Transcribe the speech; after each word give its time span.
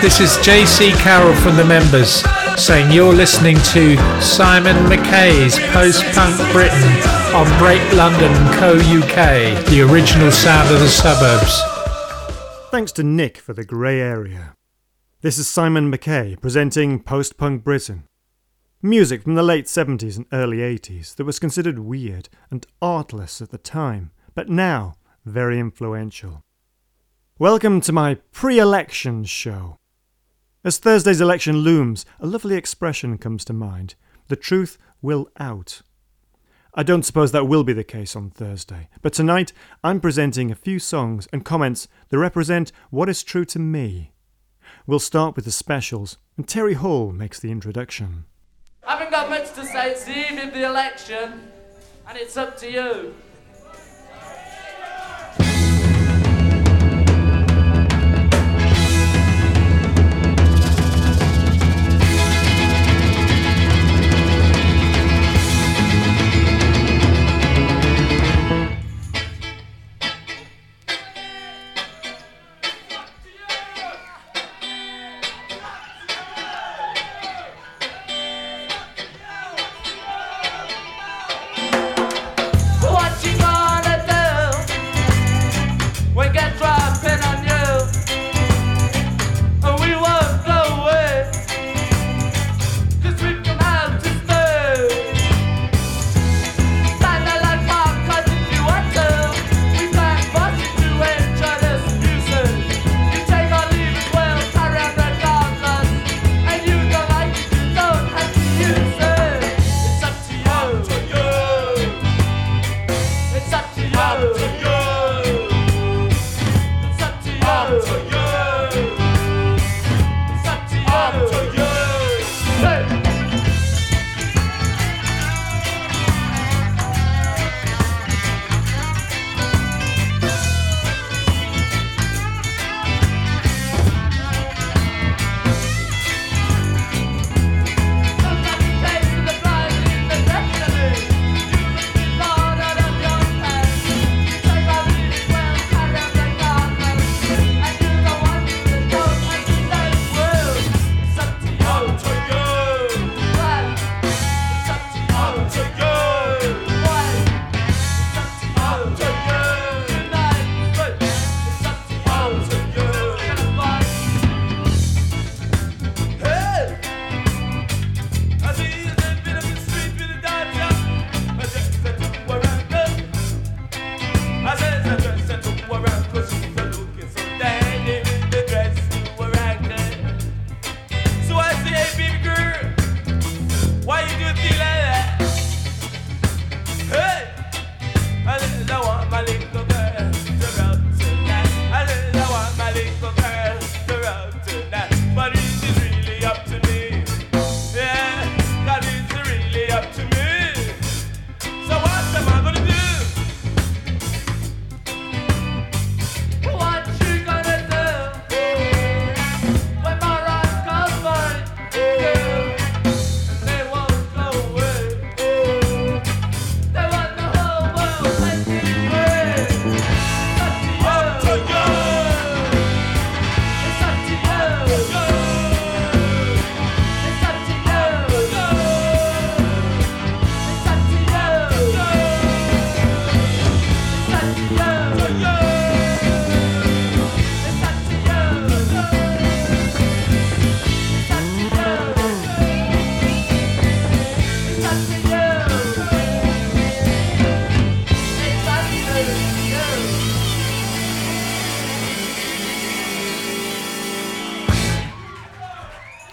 This 0.00 0.18
is 0.18 0.30
JC 0.38 0.92
Carroll 0.94 1.34
from 1.34 1.56
the 1.56 1.64
members 1.64 2.22
saying 2.58 2.90
you're 2.90 3.12
listening 3.12 3.56
to 3.56 3.98
Simon 4.22 4.74
McKay's 4.86 5.58
Post 5.74 6.04
Punk 6.14 6.34
Britain 6.52 6.88
on 7.34 7.46
Break 7.58 7.82
London 7.92 8.32
Co 8.54 8.76
UK, 8.76 9.62
the 9.66 9.86
original 9.86 10.32
sound 10.32 10.72
of 10.72 10.80
the 10.80 10.88
suburbs. 10.88 11.60
Thanks 12.70 12.92
to 12.92 13.02
Nick 13.02 13.36
for 13.36 13.52
the 13.52 13.62
grey 13.62 14.00
area. 14.00 14.54
This 15.20 15.36
is 15.36 15.46
Simon 15.46 15.92
McKay 15.92 16.40
presenting 16.40 17.02
Post 17.02 17.36
Punk 17.36 17.62
Britain. 17.62 18.04
Music 18.80 19.24
from 19.24 19.34
the 19.34 19.42
late 19.42 19.66
70s 19.66 20.16
and 20.16 20.24
early 20.32 20.58
80s 20.58 21.14
that 21.16 21.24
was 21.24 21.38
considered 21.38 21.78
weird 21.78 22.30
and 22.50 22.66
artless 22.80 23.42
at 23.42 23.50
the 23.50 23.58
time, 23.58 24.12
but 24.34 24.48
now 24.48 24.94
very 25.26 25.60
influential. 25.60 26.42
Welcome 27.38 27.82
to 27.82 27.92
my 27.92 28.14
pre 28.32 28.58
election 28.58 29.24
show. 29.24 29.79
As 30.62 30.76
Thursday's 30.76 31.22
election 31.22 31.58
looms, 31.58 32.04
a 32.18 32.26
lovely 32.26 32.54
expression 32.54 33.16
comes 33.16 33.46
to 33.46 33.54
mind 33.54 33.94
the 34.28 34.36
truth 34.36 34.76
will 35.00 35.30
out. 35.38 35.80
I 36.74 36.82
don't 36.82 37.02
suppose 37.02 37.32
that 37.32 37.48
will 37.48 37.64
be 37.64 37.72
the 37.72 37.82
case 37.82 38.14
on 38.14 38.28
Thursday, 38.28 38.90
but 39.00 39.14
tonight 39.14 39.54
I'm 39.82 40.00
presenting 40.00 40.50
a 40.50 40.54
few 40.54 40.78
songs 40.78 41.26
and 41.32 41.46
comments 41.46 41.88
that 42.10 42.18
represent 42.18 42.72
what 42.90 43.08
is 43.08 43.24
true 43.24 43.46
to 43.46 43.58
me. 43.58 44.12
We'll 44.86 44.98
start 44.98 45.34
with 45.34 45.46
the 45.46 45.50
specials, 45.50 46.18
and 46.36 46.46
Terry 46.46 46.74
Hall 46.74 47.10
makes 47.10 47.40
the 47.40 47.50
introduction. 47.50 48.26
I 48.86 48.96
haven't 48.96 49.12
got 49.12 49.30
much 49.30 49.54
to 49.54 49.64
say, 49.64 49.92
it's 49.92 50.04
the 50.04 50.30
eve 50.30 50.46
of 50.46 50.52
the 50.52 50.66
election, 50.66 51.50
and 52.06 52.18
it's 52.18 52.36
up 52.36 52.58
to 52.58 52.70
you. 52.70 53.14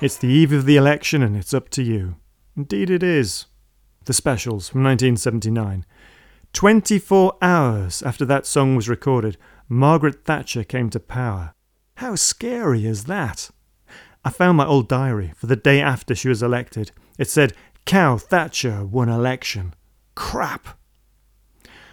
It's 0.07 0.15
the 0.15 0.29
eve 0.29 0.53
of 0.53 0.63
the 0.63 0.77
election 0.77 1.21
and 1.21 1.35
it's 1.35 1.53
up 1.53 1.67
to 1.71 1.83
you. 1.83 2.15
Indeed, 2.55 2.89
it 2.89 3.03
is. 3.03 3.47
The 4.05 4.13
Specials 4.13 4.69
from 4.69 4.81
1979. 4.81 5.85
24 6.53 7.37
hours 7.41 8.01
after 8.01 8.23
that 8.23 8.45
song 8.45 8.77
was 8.77 8.87
recorded, 8.87 9.35
Margaret 9.67 10.23
Thatcher 10.23 10.63
came 10.63 10.89
to 10.91 11.01
power. 11.01 11.53
How 11.95 12.15
scary 12.15 12.85
is 12.85 13.03
that? 13.03 13.49
I 14.23 14.29
found 14.29 14.55
my 14.55 14.65
old 14.65 14.87
diary 14.87 15.33
for 15.35 15.47
the 15.47 15.57
day 15.57 15.81
after 15.81 16.15
she 16.15 16.29
was 16.29 16.41
elected. 16.41 16.93
It 17.19 17.29
said, 17.29 17.51
Cow 17.83 18.15
Thatcher 18.15 18.85
won 18.85 19.09
election. 19.09 19.73
Crap! 20.15 20.79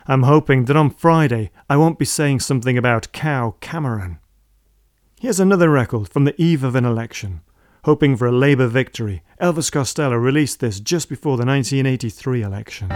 I'm 0.07 0.23
hoping 0.23 0.67
that 0.67 0.77
on 0.77 0.91
Friday 0.91 1.51
I 1.69 1.77
won't 1.77 1.99
be 1.99 2.05
saying 2.05 2.39
something 2.39 2.79
about 2.79 3.11
Cow 3.11 3.57
Cameron. 3.61 4.21
Here's 5.19 5.41
another 5.41 5.69
record 5.69 6.09
from 6.09 6.27
the 6.27 6.41
eve 6.41 6.63
of 6.63 6.77
an 6.77 6.85
election. 6.85 7.41
Hoping 7.85 8.17
for 8.17 8.27
a 8.27 8.33
Labour 8.33 8.67
victory, 8.67 9.23
Elvis 9.39 9.71
Costello 9.71 10.17
released 10.17 10.59
this 10.59 10.81
just 10.81 11.07
before 11.07 11.37
the 11.37 11.45
1983 11.45 12.41
election. 12.41 12.89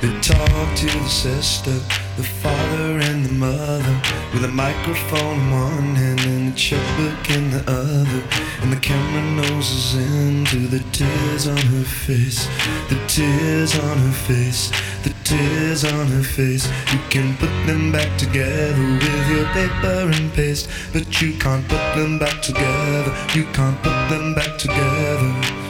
They 0.00 0.20
talk 0.20 0.76
to 0.76 0.86
the 0.86 1.08
sister, 1.08 1.72
the 2.16 2.22
father 2.22 3.00
and 3.00 3.26
the 3.26 3.32
mother 3.32 4.19
With 4.32 4.44
a 4.44 4.48
microphone 4.48 5.40
in 5.40 5.50
one 5.50 5.94
hand 5.96 6.20
and 6.20 6.52
a 6.52 6.56
checkbook 6.56 7.30
in 7.30 7.50
the 7.50 7.64
other 7.66 8.22
And 8.62 8.72
the 8.72 8.80
camera 8.80 9.22
noses 9.42 9.94
into 9.96 10.68
the 10.68 10.78
tears 10.92 11.48
on 11.48 11.56
her 11.56 11.84
face 11.84 12.46
The 12.88 12.98
tears 13.08 13.78
on 13.78 13.98
her 13.98 14.12
face, 14.28 14.70
the 15.02 15.12
tears 15.24 15.84
on 15.84 16.06
her 16.06 16.22
face 16.22 16.68
You 16.92 17.00
can 17.10 17.36
put 17.38 17.52
them 17.66 17.90
back 17.90 18.16
together 18.18 18.86
with 19.02 19.28
your 19.30 19.46
paper 19.46 20.10
and 20.14 20.32
paste 20.32 20.68
But 20.92 21.20
you 21.20 21.36
can't 21.38 21.66
put 21.68 21.94
them 21.96 22.18
back 22.18 22.40
together, 22.40 23.12
you 23.34 23.44
can't 23.52 23.82
put 23.82 24.08
them 24.08 24.34
back 24.34 24.58
together 24.58 25.60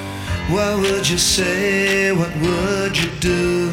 what 0.50 0.80
would 0.80 1.08
you 1.08 1.16
say? 1.16 2.10
What 2.10 2.34
would 2.40 2.98
you 2.98 3.08
do? 3.20 3.70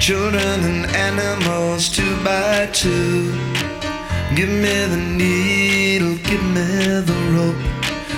Children 0.00 0.64
and 0.64 0.86
animals, 0.96 1.90
two 1.90 2.16
by 2.24 2.70
two. 2.72 3.65
Give 4.34 4.48
me 4.50 4.86
the 4.86 4.96
needle, 4.96 6.16
give 6.24 6.42
me 6.42 7.00
the 7.00 7.14
rope. 7.32 7.56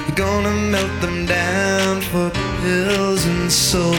We're 0.08 0.14
gonna 0.16 0.55
melt 0.72 1.00
them 1.00 1.26
down 1.26 2.00
for 2.00 2.31
pills 2.60 3.25
and 3.26 3.52
soap. 3.52 3.94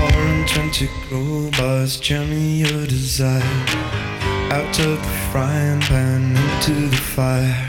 And 0.00 0.48
twenty 0.48 0.86
crowbars, 0.86 2.00
journey 2.00 2.62
your 2.64 2.86
desire. 2.86 3.42
Out 4.50 4.78
of 4.80 4.96
the 5.02 5.12
frying 5.30 5.80
pan 5.82 6.36
into 6.36 6.88
the 6.88 6.96
fire. 6.96 7.68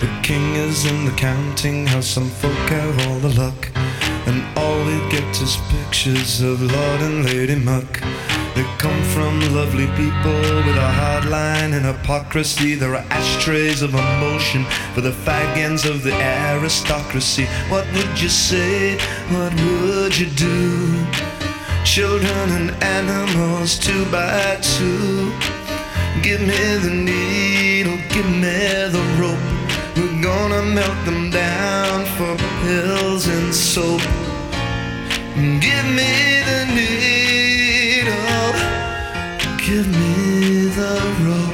The 0.00 0.08
king 0.22 0.56
is 0.56 0.84
in 0.84 1.06
the 1.06 1.12
counting 1.12 1.86
house, 1.86 2.08
some 2.08 2.28
folk 2.28 2.52
have 2.68 3.06
all 3.06 3.18
the 3.20 3.32
luck. 3.40 3.70
And 4.26 4.42
all 4.58 4.84
we 4.84 4.98
get 5.10 5.40
is 5.40 5.56
pictures 5.70 6.42
of 6.42 6.60
Lord 6.60 7.00
and 7.00 7.24
Lady 7.24 7.54
Muck. 7.54 8.02
They 8.56 8.64
come 8.78 9.02
from 9.12 9.38
lovely 9.54 9.86
people 9.88 10.40
with 10.66 10.78
a 10.78 10.90
hard 11.00 11.26
line 11.26 11.74
and 11.74 11.84
hypocrisy. 11.84 12.74
There 12.74 12.94
are 12.94 13.04
ashtrays 13.10 13.82
of 13.82 13.92
emotion 13.92 14.64
for 14.94 15.02
the 15.02 15.10
fag 15.10 15.58
ends 15.58 15.84
of 15.84 16.02
the 16.02 16.14
aristocracy. 16.14 17.44
What 17.68 17.84
would 17.92 18.18
you 18.18 18.30
say? 18.30 18.96
What 19.28 19.52
would 19.52 20.18
you 20.18 20.30
do? 20.30 21.04
Children 21.84 22.48
and 22.58 22.70
animals, 22.82 23.78
two 23.78 24.06
by 24.06 24.56
two. 24.62 25.30
Give 26.22 26.40
me 26.40 26.62
the 26.86 26.94
needle, 27.10 27.98
give 28.08 28.30
me 28.44 28.88
the 28.96 29.04
rope. 29.20 29.46
We're 29.96 30.22
gonna 30.22 30.62
melt 30.62 31.04
them 31.04 31.28
down 31.28 32.06
for 32.16 32.34
pills 32.64 33.28
and 33.28 33.54
soap. 33.54 34.00
Give 35.60 35.86
me 35.98 36.40
the 36.48 36.64
needle, 36.74 37.35
give 39.76 39.88
me 39.88 40.68
the 40.68 40.92
rope. 41.26 41.52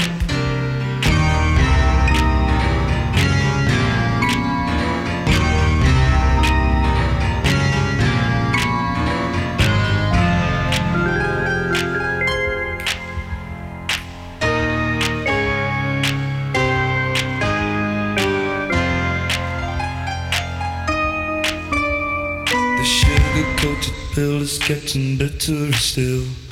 The 22.76 22.84
sugar-coated 22.84 23.94
pill 24.14 24.42
is 24.42 24.58
getting 24.58 25.16
better 25.18 25.72
still. 25.72 26.51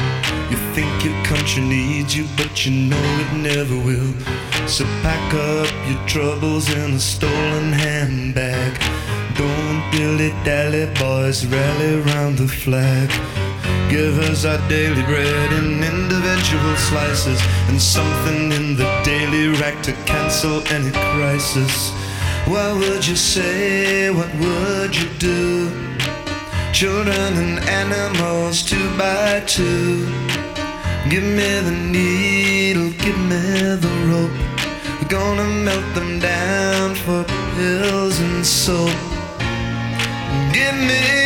You 0.51 0.57
think 0.75 1.05
your 1.05 1.25
country 1.25 1.63
needs 1.63 2.17
you, 2.17 2.27
but 2.37 2.67
you 2.67 2.73
know 2.91 3.05
it 3.23 3.33
never 3.37 3.77
will. 3.79 4.13
So 4.67 4.85
pack 5.03 5.33
up 5.35 5.71
your 5.89 6.07
troubles 6.09 6.69
in 6.73 6.95
a 6.95 6.99
stolen 6.99 7.73
handbag. 7.73 8.73
Don't 9.37 9.91
dilly-dally, 9.93 10.87
boys, 10.99 11.47
rally 11.47 12.01
round 12.01 12.39
the 12.39 12.49
flag. 12.49 13.09
Give 13.89 14.19
us 14.19 14.45
our 14.45 14.59
daily 14.69 15.03
bread 15.03 15.53
in 15.53 15.83
individual 15.83 16.77
slices 16.77 17.41
and 17.69 17.81
something 17.81 18.53
in 18.53 18.77
the 18.77 18.89
daily 19.05 19.49
rack 19.61 19.83
to 19.85 19.93
cancel 20.05 20.67
any 20.69 20.91
crisis. 21.13 21.91
What 22.47 22.75
would 22.77 23.07
you 23.07 23.17
say? 23.17 24.11
What 24.11 24.35
would 24.37 24.97
you 24.97 25.09
do? 25.19 25.71
Children 26.73 27.35
and 27.37 27.59
animals, 27.69 28.63
two 28.63 28.89
by 28.97 29.41
two. 29.47 30.30
Give 31.09 31.25
me 31.25 31.61
the 31.61 31.71
needle, 31.71 32.91
give 32.91 33.19
me 33.19 33.41
the 33.85 33.91
rope. 34.11 34.31
We're 35.01 35.09
gonna 35.09 35.49
melt 35.65 35.95
them 35.95 36.21
down 36.21 36.95
for 36.95 37.25
pills 37.57 38.21
and 38.21 38.47
soap. 38.47 38.95
Give 40.53 40.75
me 40.75 41.20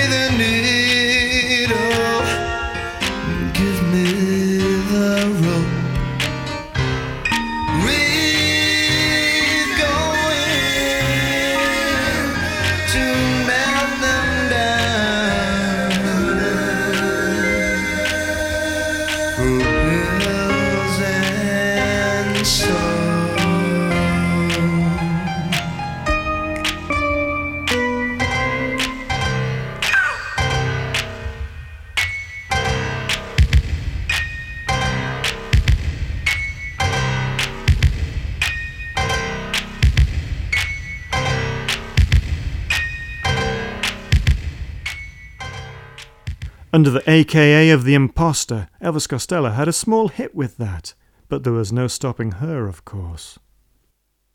AKA 47.15 47.71
of 47.71 47.85
the 47.85 47.95
imposter, 47.95 48.69
Elvis 48.83 49.09
Costello 49.09 49.51
had 49.51 49.69
a 49.69 49.73
small 49.73 50.09
hit 50.09 50.35
with 50.35 50.57
that, 50.57 50.95
but 51.29 51.45
there 51.45 51.53
was 51.53 51.73
no 51.73 51.87
stopping 51.87 52.33
her, 52.33 52.67
of 52.67 52.85
course. 52.85 53.39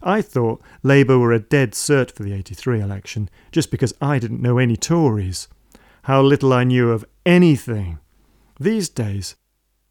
I 0.01 0.21
thought 0.21 0.62
Labour 0.81 1.19
were 1.19 1.33
a 1.33 1.41
dead 1.41 1.74
cert 1.74 2.09
for 2.09 2.24
the 2.24 2.31
83 2.31 2.79
election 2.79 3.29
just 3.51 3.69
because 3.69 3.93
I 4.00 4.17
didn't 4.17 4.41
know 4.41 4.57
any 4.57 4.77
Tories. 4.77 5.50
How 6.03 6.21
little 6.21 6.53
I 6.53 6.63
knew 6.63 6.91
of 6.91 7.03
anything. 7.25 8.00
These 8.62 8.88
days, 8.88 9.36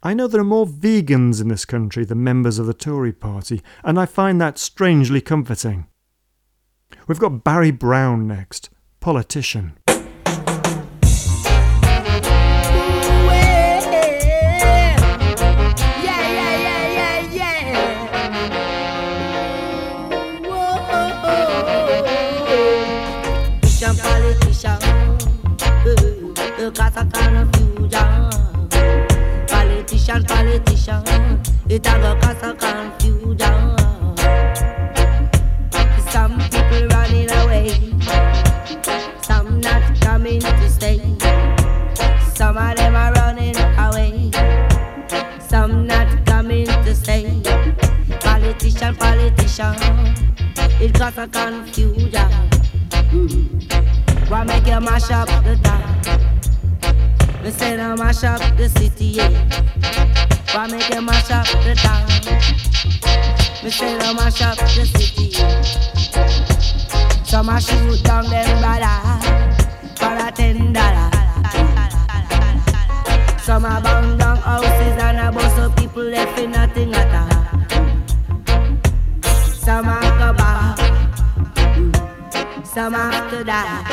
I 0.03 0.15
know 0.15 0.27
there 0.27 0.41
are 0.41 0.45
more 0.45 0.67
vegans 0.67 1.43
in 1.43 1.49
this 1.49 1.67
country 1.67 2.07
than 2.07 2.25
members 2.25 2.59
of 2.59 2.65
the 2.65 2.73
Tory 2.73 3.13
party, 3.13 3.61
and 3.85 4.01
I 4.01 4.07
find 4.07 4.41
that 4.41 4.57
strangely 4.57 5.21
comforting. 5.21 5.89
We've 7.07 7.19
got 7.19 7.45
Barry 7.45 7.71
Brown 7.71 8.27
next. 8.27 8.71
Politician, 9.01 9.77
a 26.81 26.91
confusion. 26.91 28.31
Politician, 29.49 30.25
politician, 30.25 31.03
it 31.69 31.87
a 31.87 31.99
go 31.99 32.17
cause 32.21 32.43
a 32.43 32.55
confusion. 32.55 33.77
Some 36.11 36.39
people 36.51 36.87
running 36.89 37.31
away, 37.31 37.71
some 39.23 39.61
not 39.61 40.01
coming 40.01 40.41
to 40.41 40.71
stay. 40.71 41.01
Some 42.35 42.57
of 42.57 42.77
them 42.77 42.95
are 42.95 43.13
running 43.13 43.57
away, 43.57 44.31
some 45.41 45.87
not 45.87 46.27
coming 46.27 46.67
to 46.67 46.95
stay. 46.95 47.43
Politician, 48.21 48.95
politician, 48.95 49.75
it 50.81 50.95
cause 50.95 51.19
a 51.19 51.27
confusion. 51.27 52.31
Why 54.29 54.45
make 54.45 54.67
you 54.67 54.81
mash 54.81 55.11
up 55.11 55.29
the 55.45 55.59
town? 55.63 55.98
Me 57.49 57.55
say 57.55 57.77
now 57.79 57.95
mash 57.97 58.25
up 58.25 58.41
the 58.59 58.69
city, 58.69 59.07
yeah. 59.07 59.31
Why 60.53 60.67
make 60.67 60.87
you 60.95 61.01
mash 61.01 61.31
up 61.31 61.47
the 61.65 61.75
town? 61.77 62.07
Me 63.65 63.71
say 63.71 63.97
now 63.97 64.13
mash 64.13 64.43
up 64.43 64.59
the 64.59 64.85
city, 64.85 65.31
yeah. 65.33 65.63
Some 67.23 67.49
a 67.49 67.59
shoot 67.59 68.05
down 68.05 68.29
them 68.29 68.61
brother 68.61 69.01
for 69.97 70.15
a 70.27 70.31
ten 70.31 70.75
dollars. 70.75 71.15
Some 73.41 73.65
are 73.65 73.81
bound 73.81 74.19
down 74.19 74.37
houses 74.37 75.03
and 75.03 75.19
a 75.19 75.33
bus 75.33 75.59
of 75.59 75.75
people 75.75 76.03
left 76.03 76.39
in 76.39 76.51
nothing 76.51 76.93
at 76.95 77.15
all. 77.15 77.31
Some 79.55 79.89
are 79.89 80.19
go 80.19 80.35
back, 80.35 80.79
some 82.67 82.93
have 82.93 83.31
to 83.31 83.43
die, 83.43 83.85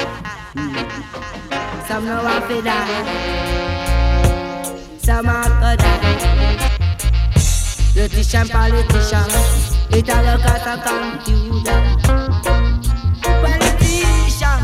some 1.88 2.06
no 2.06 2.18
have 2.18 2.48
to 2.48 2.62
die, 2.62 3.04
some 4.98 5.28
are 5.28 5.50
go 5.50 5.76
die. 5.76 6.16
Politician, 7.94 8.48
politician, 8.50 9.30
it 9.92 10.10
all 10.10 10.24
look 10.24 10.46
at 10.46 10.66
a 10.68 10.76
confusion. 10.84 11.84
Politician. 13.42 14.62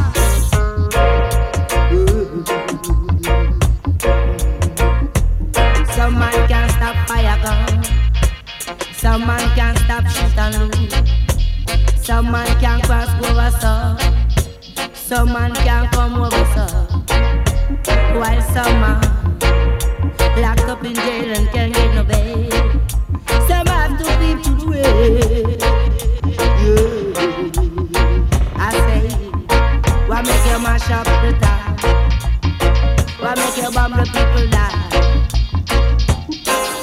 Some 5.96 6.16
man 6.20 6.48
can't 6.48 6.72
stop 6.72 6.96
fire 7.08 7.40
gun. 7.44 7.84
Some 8.94 9.26
man 9.26 9.56
can't 9.56 9.78
stop 9.78 10.06
shoot 10.08 10.38
and 10.38 10.56
loot. 10.76 10.94
Some 11.98 12.32
man 12.32 12.48
can't 12.60 12.84
cross 12.84 13.10
over 13.26 13.52
so. 13.62 13.74
Some 14.94 15.32
man 15.32 15.54
can't 15.56 15.92
come 15.92 16.22
over 16.22 16.46
so. 16.54 17.11
While 18.20 18.42
some 18.54 18.80
man 18.82 19.02
locked 20.38 20.70
up 20.70 20.84
in 20.84 20.94
jail 20.94 21.36
and 21.38 21.50
can't 21.50 21.74
get 21.74 21.96
no 21.96 22.04
bail. 22.04 22.52
Some 23.48 23.68
have 23.68 23.98
to 23.98 24.06
leave 24.20 24.42
to 24.44 24.52
way. 24.70 24.82
Yeah. 26.62 26.82
I 28.56 28.70
say, 28.72 29.02
why 30.08 30.22
make 30.22 30.46
you 30.46 30.60
mash 30.62 30.90
up 30.92 31.06
the 31.06 31.32
town? 31.42 31.78
Why 33.20 33.32
make 33.36 33.58
you 33.58 33.72
bomb 33.72 33.94
the 33.94 34.06
people 34.06 34.48
down? 34.50 34.76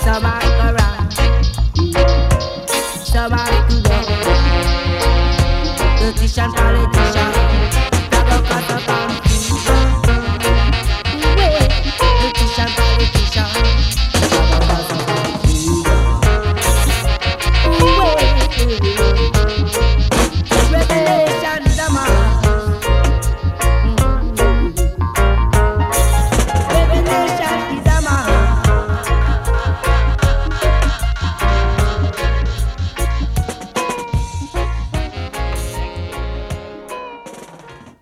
Some 0.02 0.24
are 0.24 0.42
around, 0.66 1.12
some 3.04 3.32
are 3.32 3.68
to 3.68 3.76
go. 3.82 3.98
Politician, 5.98 6.50
politician, 6.52 7.37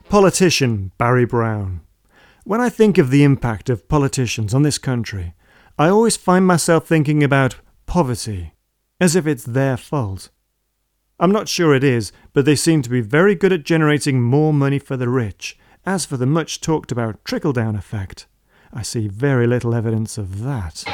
Politician 0.08 0.92
Barry 0.98 1.24
Brown. 1.24 1.80
When 2.44 2.60
I 2.60 2.68
think 2.68 2.96
of 2.96 3.10
the 3.10 3.24
impact 3.24 3.68
of 3.68 3.88
politicians 3.88 4.54
on 4.54 4.62
this 4.62 4.78
country, 4.78 5.34
I 5.78 5.88
always 5.88 6.16
find 6.16 6.46
myself 6.46 6.86
thinking 6.86 7.24
about 7.24 7.56
poverty, 7.86 8.54
as 9.00 9.16
if 9.16 9.26
it's 9.26 9.42
their 9.42 9.76
fault. 9.76 10.30
I'm 11.18 11.32
not 11.32 11.48
sure 11.48 11.74
it 11.74 11.82
is, 11.82 12.12
but 12.32 12.44
they 12.44 12.54
seem 12.54 12.82
to 12.82 12.90
be 12.90 13.00
very 13.00 13.34
good 13.34 13.52
at 13.52 13.64
generating 13.64 14.22
more 14.22 14.54
money 14.54 14.78
for 14.78 14.96
the 14.96 15.08
rich. 15.08 15.58
As 15.84 16.06
for 16.06 16.16
the 16.16 16.24
much 16.24 16.60
talked 16.60 16.92
about 16.92 17.24
trickle 17.24 17.52
down 17.52 17.74
effect, 17.74 18.26
I 18.72 18.82
see 18.82 19.08
very 19.08 19.46
little 19.48 19.74
evidence 19.74 20.18
of 20.18 20.42
that. 20.44 20.84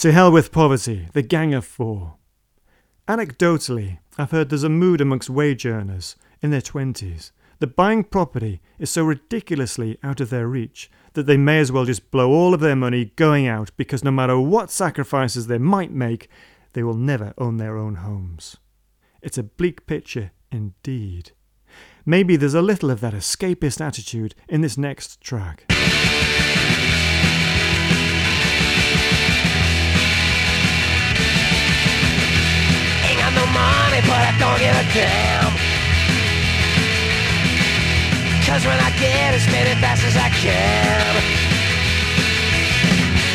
To 0.00 0.12
hell 0.12 0.32
with 0.32 0.50
poverty, 0.50 1.08
the 1.12 1.20
Gang 1.20 1.52
of 1.52 1.66
Four. 1.66 2.14
Anecdotally, 3.06 3.98
I've 4.16 4.30
heard 4.30 4.48
there's 4.48 4.64
a 4.64 4.70
mood 4.70 4.98
amongst 4.98 5.28
wage 5.28 5.66
earners 5.66 6.16
in 6.40 6.50
their 6.50 6.62
20s 6.62 7.32
that 7.58 7.76
buying 7.76 8.04
property 8.04 8.62
is 8.78 8.88
so 8.88 9.04
ridiculously 9.04 9.98
out 10.02 10.22
of 10.22 10.30
their 10.30 10.48
reach 10.48 10.90
that 11.12 11.26
they 11.26 11.36
may 11.36 11.58
as 11.58 11.70
well 11.70 11.84
just 11.84 12.10
blow 12.10 12.30
all 12.30 12.54
of 12.54 12.60
their 12.60 12.74
money 12.74 13.12
going 13.16 13.46
out 13.46 13.72
because 13.76 14.02
no 14.02 14.10
matter 14.10 14.40
what 14.40 14.70
sacrifices 14.70 15.48
they 15.48 15.58
might 15.58 15.92
make, 15.92 16.30
they 16.72 16.82
will 16.82 16.94
never 16.94 17.34
own 17.36 17.58
their 17.58 17.76
own 17.76 17.96
homes. 17.96 18.56
It's 19.20 19.36
a 19.36 19.42
bleak 19.42 19.86
picture 19.86 20.30
indeed. 20.50 21.32
Maybe 22.06 22.36
there's 22.36 22.54
a 22.54 22.62
little 22.62 22.90
of 22.90 23.00
that 23.02 23.12
escapist 23.12 23.82
attitude 23.82 24.34
in 24.48 24.62
this 24.62 24.78
next 24.78 25.20
track. 25.20 25.70
I 34.26 34.32
don't 34.38 34.58
give 34.60 34.74
a 34.74 34.84
damn. 34.92 35.52
Cause 38.44 38.66
when 38.66 38.78
I 38.80 38.90
get 38.98 39.38
spend 39.40 39.68
it 39.68 39.78
fast 39.78 40.04
as 40.04 40.16
I 40.16 40.28
can. 40.42 41.14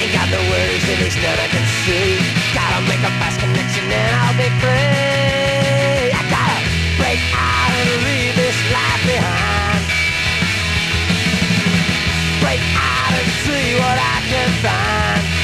Ain't 0.01 0.13
got 0.13 0.27
no 0.29 0.41
worries, 0.51 0.83
at 0.85 0.99
least 0.99 1.17
none 1.23 1.39
I 1.39 1.47
can 1.47 1.65
see. 1.83 2.19
Gotta 2.53 2.83
make 2.85 3.01
a 3.01 3.11
fast 3.17 3.39
connection 3.39 3.85
and 3.89 4.11
I'll 4.21 4.37
be 4.37 4.49
free. 4.61 6.11
I 6.13 6.21
gotta 6.29 6.59
break 6.99 7.21
out 7.33 7.71
and 7.73 7.89
leave 8.05 8.35
this 8.35 8.57
life 8.75 9.03
behind. 9.07 9.81
Break 12.43 12.63
out 12.75 13.13
and 13.15 13.29
see 13.47 13.67
what 13.79 13.97
I 13.97 14.17
can 14.29 14.49
find. 14.61 15.35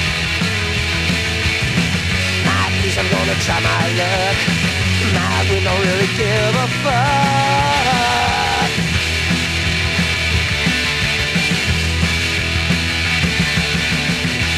At 2.81 2.85
least 2.85 2.97
I'm 2.97 3.09
gonna 3.09 3.35
try 3.45 3.59
my 3.59 3.87
luck. 3.99 4.70
My 5.13 5.43
we 5.49 5.59
don't 5.63 5.81
really 5.81 6.07
give 6.15 6.55
a 6.55 6.67
fuck. 6.83 8.71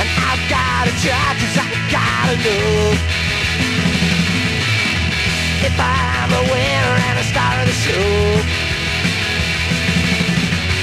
And 0.01 0.09
I've 0.29 0.43
gotta 0.49 0.93
try 1.01 1.27
cause 1.41 1.57
I 1.57 1.67
gotta 1.89 2.35
know 2.45 2.93
If 5.67 5.75
I'm 5.79 6.31
a 6.31 6.43
winner 6.51 6.93
and 7.07 7.17
a 7.17 7.25
star 7.31 7.53
of 7.61 7.65
the 7.65 7.73
show. 7.73 8.63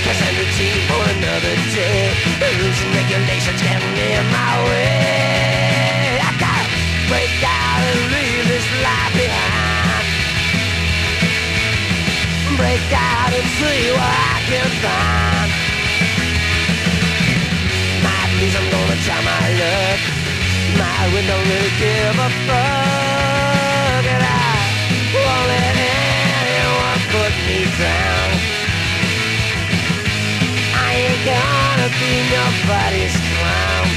Cause 0.05 0.21
routine 0.41 0.83
for 0.89 1.03
another 1.15 1.55
day. 1.77 2.11
Rules 2.43 2.79
and 2.83 2.93
regulations 2.99 3.63
getting 3.63 3.97
in 3.97 4.25
my 4.35 4.53
way. 4.67 6.19
I 6.19 6.31
gotta 6.43 6.67
break 7.07 7.39
out 7.45 7.81
and 7.91 8.01
leave 8.13 8.45
this 8.49 8.67
life 8.83 9.15
behind 9.15 9.60
Break 12.61 12.93
out 12.93 13.33
and 13.33 13.49
see 13.59 13.83
what 13.97 14.17
I 14.33 14.37
can 14.51 14.69
find. 14.85 15.51
At 18.05 18.31
least 18.39 18.57
I'm 18.61 18.69
gonna 18.71 18.99
try 19.05 19.21
my 19.25 19.47
luck. 19.61 20.01
My 20.79 21.09
we 21.13 21.21
don't 21.27 21.45
give 21.81 22.17
a 22.27 22.31
fuck 22.47 24.05
And 24.15 24.23
I 24.23 24.53
won't 25.13 25.45
let 25.53 25.77
anyone 25.77 27.01
put 27.17 27.33
me 27.49 27.61
down. 27.81 28.29
I 30.73 30.91
ain't 31.05 31.23
gonna 31.33 31.89
be 32.01 32.13
nobody's 32.37 33.17
clown. 33.29 33.89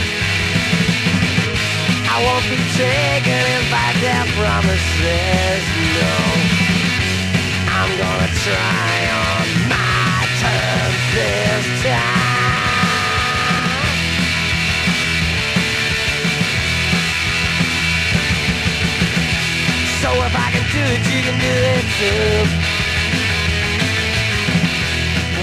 I 2.13 2.15
won't 2.25 2.47
be 2.51 2.59
taken 2.79 3.41
in 3.55 3.63
by 3.71 3.89
their 4.03 4.25
promises, 4.37 5.63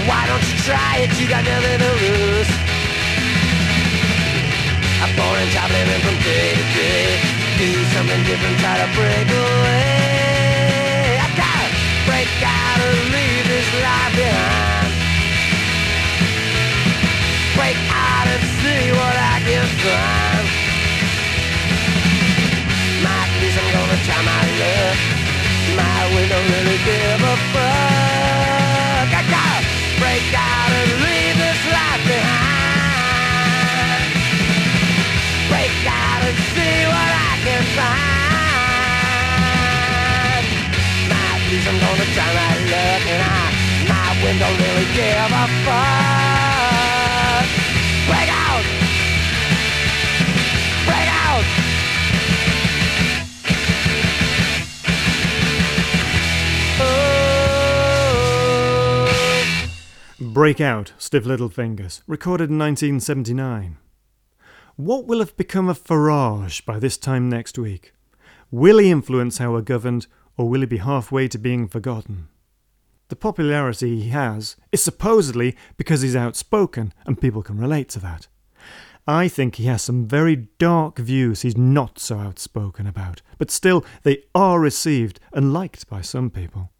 Why 0.05 0.27
don't 0.27 0.45
you 0.45 0.57
try 0.61 0.97
it? 1.01 1.09
You 1.19 1.27
got 1.27 1.43
nothing 1.43 1.79
to 1.79 1.91
lose. 2.05 2.51
I'm 5.01 5.15
born 5.17 5.39
and 5.41 5.49
job 5.49 5.71
living 5.71 6.01
from 6.05 6.17
day 6.21 6.53
to 6.53 6.65
day. 6.77 7.17
Do 7.57 7.69
something 7.95 8.23
different, 8.29 8.59
try 8.59 8.77
to 8.77 8.87
break 8.93 9.27
away. 9.27 10.10
I 23.53 23.71
gotta 23.73 23.97
try 24.05 24.21
my 24.23 24.43
luck. 24.59 24.97
Now 25.75 26.03
we 26.15 26.23
don't 26.29 26.47
really 26.53 26.79
give 26.87 27.21
a 27.21 27.35
fuck. 27.51 27.81
Break 29.99 30.33
out 30.35 30.61
Please, 41.51 41.67
I'm 41.67 41.79
gonna 41.81 42.05
try 42.13 42.31
my 42.33 42.55
luck, 42.71 43.03
and 43.11 43.21
I, 43.27 43.51
my 43.89 44.23
wind 44.23 44.39
don't 44.39 44.55
really 44.55 44.87
give 44.95 45.31
a 45.35 45.45
fuck. 45.67 47.43
Break 48.07 48.29
out. 48.31 48.63
Break 50.87 51.09
out. 51.11 51.43
Break 60.33 60.61
Out, 60.61 60.93
Stiff 60.97 61.25
Little 61.25 61.49
Fingers, 61.49 62.01
recorded 62.07 62.49
in 62.49 62.57
1979. 62.57 63.77
What 64.77 65.05
will 65.05 65.19
have 65.19 65.35
become 65.35 65.67
of 65.67 65.83
Farage 65.83 66.63
by 66.63 66.79
this 66.79 66.95
time 66.97 67.27
next 67.27 67.57
week? 67.57 67.91
Will 68.51 68.77
he 68.77 68.89
influence 68.89 69.39
how 69.39 69.51
we're 69.51 69.61
governed, 69.61 70.07
or 70.37 70.49
will 70.49 70.61
he 70.61 70.65
be 70.65 70.77
halfway 70.77 71.27
to 71.27 71.37
being 71.37 71.67
forgotten? 71.67 72.27
The 73.09 73.15
popularity 73.15 74.01
he 74.01 74.09
has 74.09 74.55
is 74.71 74.81
supposedly 74.81 75.55
because 75.75 76.01
he's 76.01 76.15
outspoken 76.15 76.93
and 77.05 77.19
people 77.19 77.43
can 77.43 77.57
relate 77.57 77.89
to 77.89 77.99
that. 77.99 78.27
I 79.07 79.27
think 79.27 79.55
he 79.55 79.65
has 79.65 79.81
some 79.81 80.05
very 80.05 80.47
dark 80.59 80.97
views 80.97 81.41
he's 81.41 81.57
not 81.57 81.99
so 81.99 82.19
outspoken 82.19 82.87
about, 82.87 83.21
but 83.37 83.51
still 83.51 83.83
they 84.03 84.23
are 84.33 84.59
received 84.59 85.19
and 85.33 85.51
liked 85.51 85.89
by 85.89 86.01
some 86.01 86.29
people. 86.29 86.71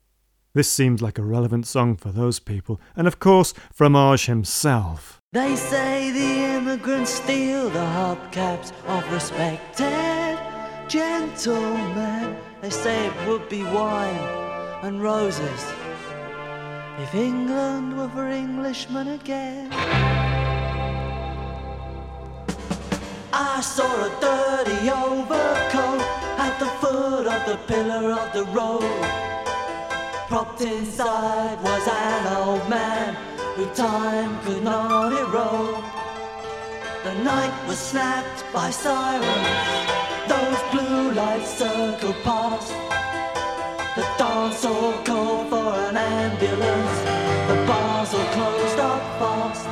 This 0.53 0.71
seemed 0.71 1.01
like 1.01 1.17
a 1.17 1.23
relevant 1.23 1.65
song 1.65 1.95
for 1.95 2.11
those 2.11 2.39
people, 2.39 2.79
and 2.95 3.07
of 3.07 3.19
course, 3.19 3.53
Fromage 3.73 4.25
himself. 4.27 5.19
They 5.33 5.55
say 5.55 6.11
the 6.11 6.55
immigrants 6.55 7.11
steal 7.11 7.69
the 7.69 7.79
hubcaps 7.79 8.71
of 8.85 9.11
respected 9.11 10.20
gentlemen. 10.91 12.35
They 12.61 12.69
say 12.69 13.07
it 13.07 13.13
would 13.25 13.47
be 13.47 13.63
wine 13.63 14.27
and 14.83 15.01
roses 15.01 15.61
if 16.99 17.15
England 17.15 17.97
were 17.97 18.09
for 18.09 18.27
Englishmen 18.27 19.07
again. 19.07 19.71
I 23.31 23.61
saw 23.61 23.89
a 24.07 24.11
dirty 24.19 24.89
overcoat 24.89 26.01
at 26.45 26.59
the 26.59 26.69
foot 26.81 27.25
of 27.25 27.41
the 27.47 27.57
pillar 27.67 28.11
of 28.11 28.33
the 28.33 28.43
road. 28.51 29.01
Propped 30.27 30.59
inside 30.59 31.57
was 31.63 31.87
an 31.87 32.35
old 32.35 32.69
man 32.69 33.15
who 33.55 33.65
time 33.73 34.37
could 34.43 34.61
not 34.61 35.13
erode. 35.13 35.83
The 37.05 37.15
night 37.23 37.55
was 37.67 37.79
snapped 37.79 38.43
by 38.53 38.69
sirens, 38.71 40.00
lights 41.61 42.01
circled. 42.01 42.75
The 43.95 44.05
dance 44.17 44.63
hall 44.63 44.93
called 45.03 45.49
for 45.49 45.73
an 45.89 45.97
ambulance, 45.97 46.97
the 47.49 47.55
bars 47.67 48.13
all 48.13 48.25
closed 48.35 48.79
up 48.79 49.01
fast. 49.19 49.67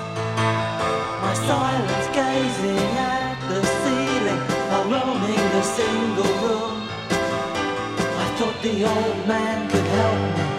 My 1.23 1.33
silence 1.33 2.07
gazing 2.13 2.97
at 2.97 3.37
the 3.49 3.61
ceiling 3.79 4.41
while 4.69 4.87
roaming 4.93 5.45
the 5.55 5.63
single 5.63 6.33
room. 6.43 6.89
I 8.23 8.25
thought 8.37 8.61
the 8.61 8.83
old 8.83 9.27
man 9.27 9.69
could 9.69 9.85
help 9.85 10.37
me 10.37 10.58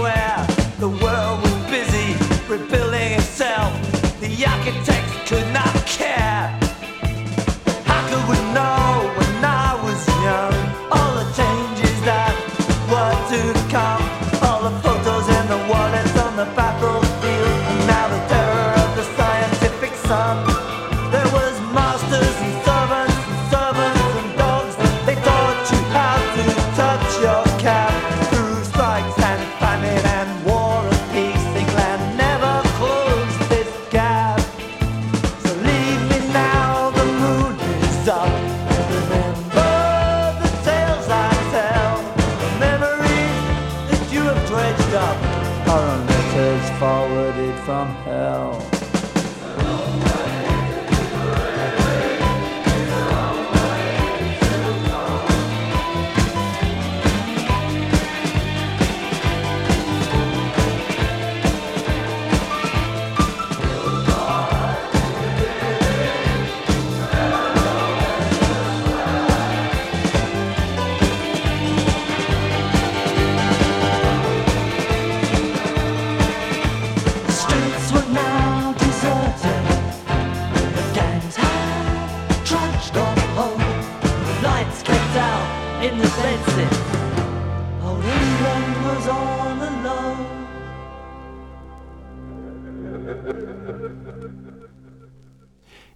Leicester 0.00 0.27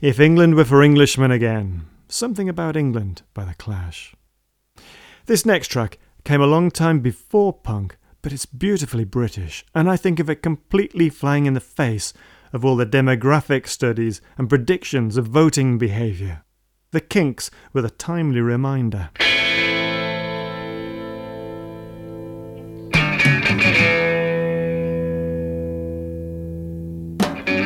If 0.02 0.18
England 0.18 0.56
were 0.56 0.64
for 0.64 0.82
Englishmen 0.82 1.30
again. 1.30 1.86
Something 2.08 2.48
about 2.48 2.76
England 2.76 3.22
by 3.34 3.44
The 3.44 3.54
Clash. 3.54 4.16
This 5.26 5.46
next 5.46 5.68
track 5.68 5.96
came 6.24 6.40
a 6.40 6.46
long 6.48 6.72
time 6.72 6.98
before 6.98 7.52
punk, 7.52 7.96
but 8.20 8.32
it's 8.32 8.44
beautifully 8.44 9.04
British, 9.04 9.64
and 9.76 9.88
I 9.88 9.96
think 9.96 10.18
of 10.18 10.28
it 10.28 10.42
completely 10.42 11.08
flying 11.08 11.46
in 11.46 11.54
the 11.54 11.60
face 11.60 12.12
of 12.52 12.64
all 12.64 12.74
the 12.74 12.84
demographic 12.84 13.68
studies 13.68 14.20
and 14.36 14.48
predictions 14.48 15.16
of 15.16 15.28
voting 15.28 15.78
behaviour. 15.78 16.42
The 16.90 17.00
Kinks 17.00 17.48
with 17.72 17.84
a 17.84 17.90
timely 17.90 18.40
reminder. 18.40 19.10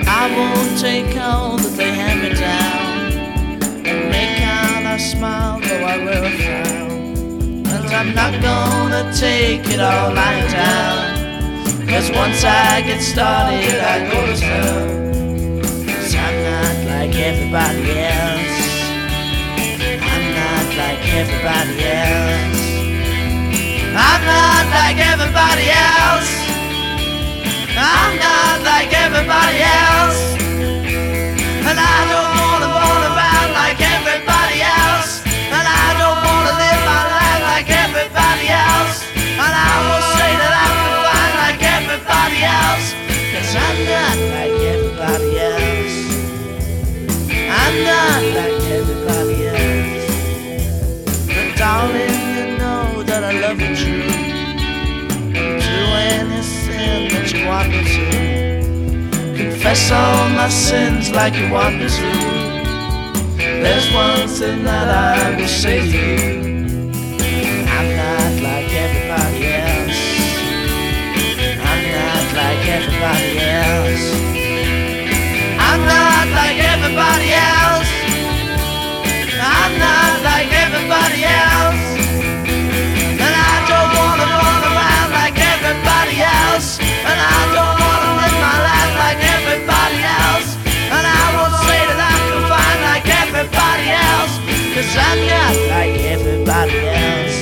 I 0.07 0.37
won't 0.37 0.79
take 0.79 1.17
all 1.17 1.57
that 1.57 1.77
they 1.79 1.95
hand 1.95 2.16
I'm 8.07 8.15
not 8.15 8.41
gonna 8.41 9.13
take 9.13 9.67
it 9.67 9.81
all 9.81 10.15
lying 10.15 10.49
down. 10.53 11.89
Cause 11.89 12.09
once 12.13 12.45
I 12.45 12.81
get 12.83 13.03
started, 13.03 13.81
I 13.83 14.07
go 14.07 14.27
to 14.27 14.37
town. 14.41 15.61
Cause 15.91 16.15
I'm 16.15 16.37
not 16.47 16.77
like 16.87 17.17
everybody 17.17 17.99
else. 18.07 18.59
I'm 20.07 20.25
not 20.39 20.67
like 20.79 21.03
everybody 21.19 21.83
else. 21.83 22.63
I'm 23.99 24.23
not 24.23 24.65
like 24.71 24.99
everybody 25.03 25.67
else. 25.67 26.31
I'm 27.75 28.13
not 28.23 28.63
like 28.63 28.93
everybody 28.95 29.63
else. 29.63 29.96
Confess 59.67 59.91
all 59.91 60.29
my 60.29 60.49
sins 60.49 61.11
like 61.11 61.35
you 61.35 61.51
want 61.51 61.75
me 61.79 61.89
to. 61.89 62.09
There's 63.37 63.93
one 63.93 64.29
thing 64.29 64.63
that 64.63 64.89
I 64.89 65.37
will 65.37 65.49
say 65.49 65.81
to 65.81 65.99
you. 66.07 66.93
I'm 67.75 67.89
not 68.01 68.33
like 68.47 68.71
everybody 68.85 69.47
else. 69.59 70.03
I'm 71.71 71.83
not 71.99 72.27
like 72.41 72.63
everybody 72.79 73.39
else. 73.43 74.07
I'm 75.59 75.81
not 75.85 76.29
like 76.39 76.59
everybody 76.63 77.33
else. 77.33 77.66
Cause 94.87 94.97
I'm 94.99 95.27
not 95.27 95.57
like 95.69 96.01
everybody 96.01 96.79
else. 96.87 97.39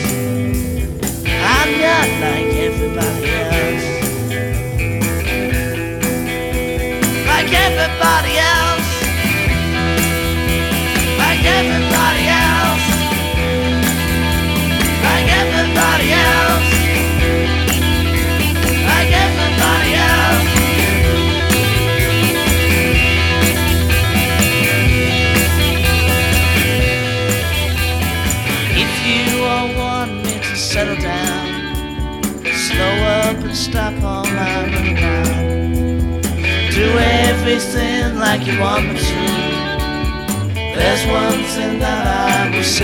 I'm 1.29 1.71
not 1.79 2.09
like 2.25 2.55
everybody 2.57 3.29
else. 3.29 3.85
Like 7.27 7.53
everybody 7.53 8.39
else. 8.39 8.64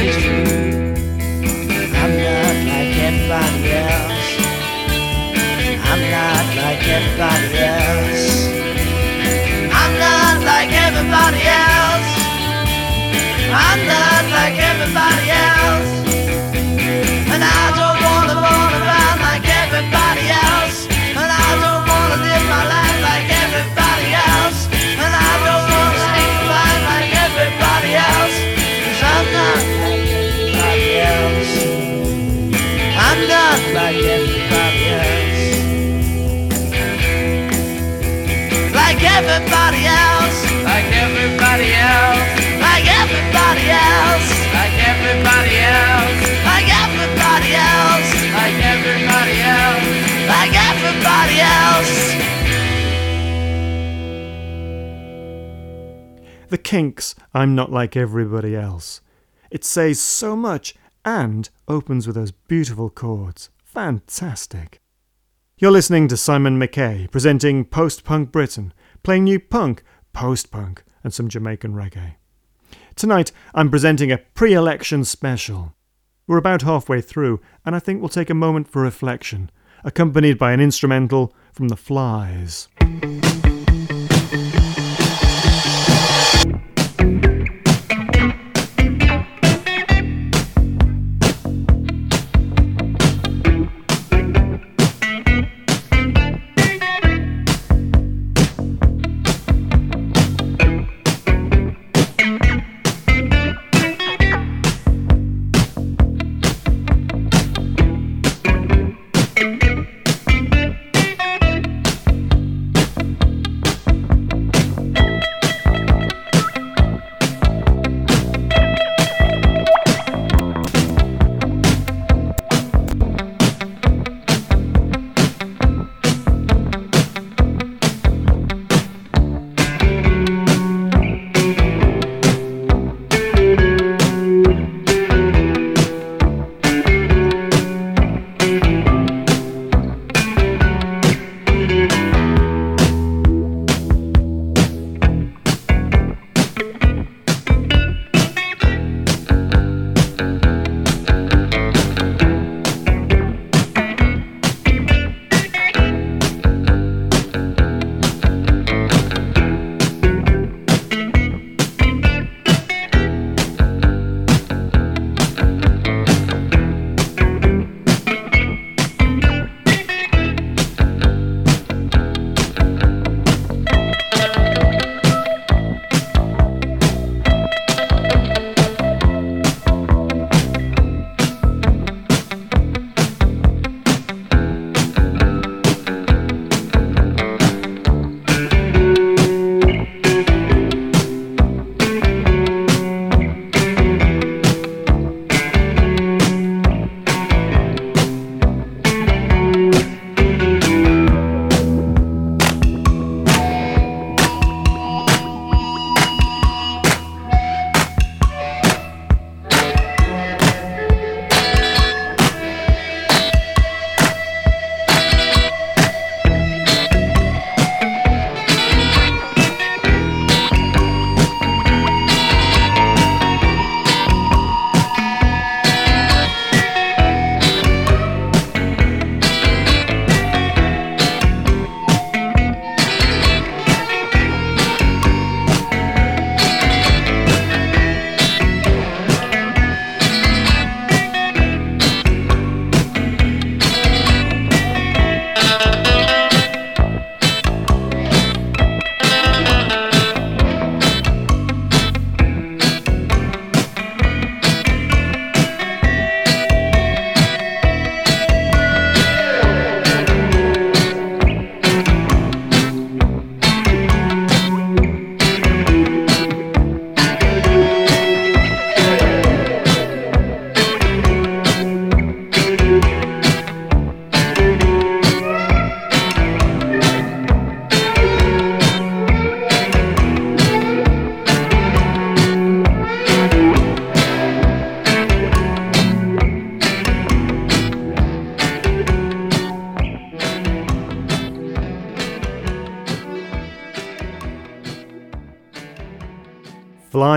To 0.00 0.06
you. 0.06 0.12
I'm 1.92 2.12
not 2.16 2.56
like 2.70 2.96
everybody 3.08 3.72
else. 3.84 4.28
I'm 5.90 6.02
not 6.16 6.46
like 6.56 6.82
everybody 6.88 7.58
else. 7.58 8.48
I'm 9.80 9.92
not 9.98 10.38
like 10.42 10.72
everybody 10.72 11.42
else. 11.44 12.10
I'm 13.52 13.80
not 13.86 14.24
like 14.32 14.56
everybody 14.58 15.30
else. 15.32 15.39
Kinks, 56.70 57.16
I'm 57.34 57.56
Not 57.56 57.72
Like 57.72 57.96
Everybody 57.96 58.54
Else. 58.54 59.00
It 59.50 59.64
says 59.64 59.98
so 59.98 60.36
much 60.36 60.76
and 61.04 61.50
opens 61.66 62.06
with 62.06 62.14
those 62.14 62.30
beautiful 62.30 62.88
chords. 62.88 63.50
Fantastic. 63.64 64.80
You're 65.58 65.72
listening 65.72 66.06
to 66.06 66.16
Simon 66.16 66.60
McKay 66.60 67.10
presenting 67.10 67.64
Post 67.64 68.04
Punk 68.04 68.30
Britain, 68.30 68.72
playing 69.02 69.24
new 69.24 69.40
punk, 69.40 69.82
post 70.12 70.52
punk, 70.52 70.84
and 71.02 71.12
some 71.12 71.28
Jamaican 71.28 71.74
reggae. 71.74 72.14
Tonight, 72.94 73.32
I'm 73.52 73.68
presenting 73.68 74.12
a 74.12 74.18
pre 74.18 74.52
election 74.52 75.02
special. 75.02 75.74
We're 76.28 76.36
about 76.36 76.62
halfway 76.62 77.00
through, 77.00 77.40
and 77.66 77.74
I 77.74 77.80
think 77.80 77.98
we'll 78.00 78.10
take 78.10 78.30
a 78.30 78.34
moment 78.34 78.68
for 78.68 78.80
reflection, 78.80 79.50
accompanied 79.82 80.38
by 80.38 80.52
an 80.52 80.60
instrumental 80.60 81.34
from 81.52 81.66
The 81.66 81.76
Flys. 81.76 82.68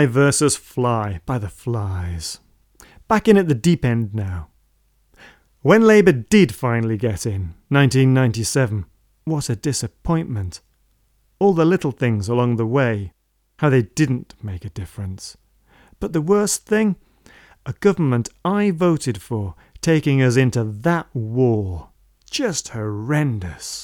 Fly 0.03 0.11
versus 0.11 0.57
Fly 0.57 1.21
by 1.25 1.37
the 1.37 1.47
Flys. 1.47 2.39
Back 3.07 3.29
in 3.29 3.37
at 3.37 3.47
the 3.47 3.55
deep 3.55 3.85
end 3.85 4.13
now. 4.13 4.49
When 5.61 5.83
Labour 5.83 6.11
did 6.11 6.53
finally 6.53 6.97
get 6.97 7.25
in, 7.25 7.53
1997, 7.69 8.85
what 9.23 9.49
a 9.49 9.55
disappointment. 9.55 10.59
All 11.39 11.53
the 11.53 11.63
little 11.63 11.91
things 11.91 12.27
along 12.27 12.57
the 12.57 12.65
way, 12.65 13.13
how 13.59 13.69
they 13.69 13.83
didn't 13.83 14.33
make 14.43 14.65
a 14.65 14.69
difference. 14.69 15.37
But 16.01 16.11
the 16.11 16.21
worst 16.21 16.65
thing? 16.65 16.97
A 17.65 17.71
government 17.71 18.27
I 18.43 18.71
voted 18.71 19.21
for 19.21 19.55
taking 19.79 20.21
us 20.21 20.35
into 20.35 20.65
that 20.65 21.07
war. 21.13 21.91
Just 22.29 22.69
horrendous. 22.69 23.83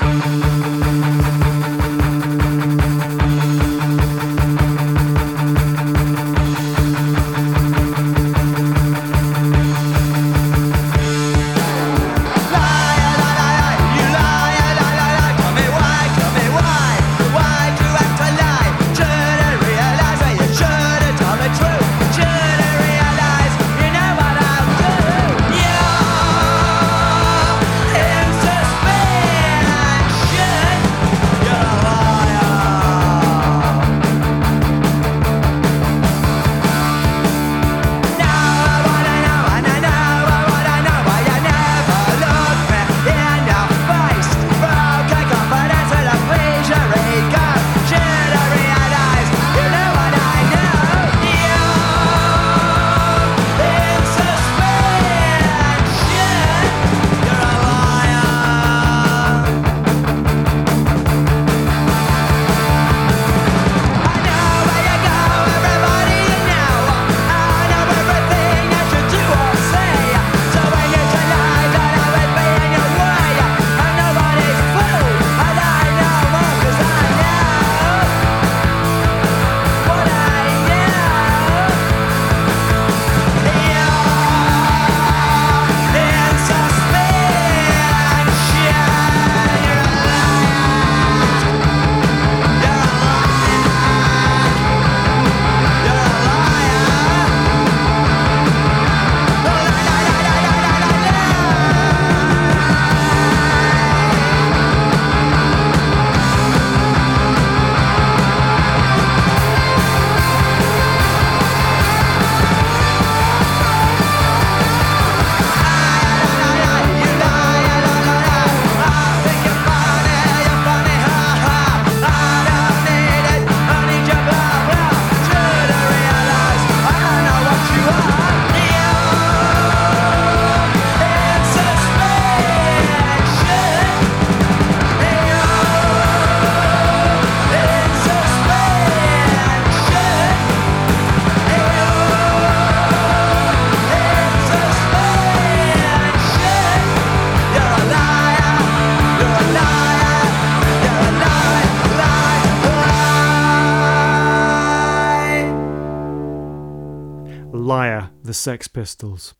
Sex 158.40 158.68
Pistols. 158.68 159.34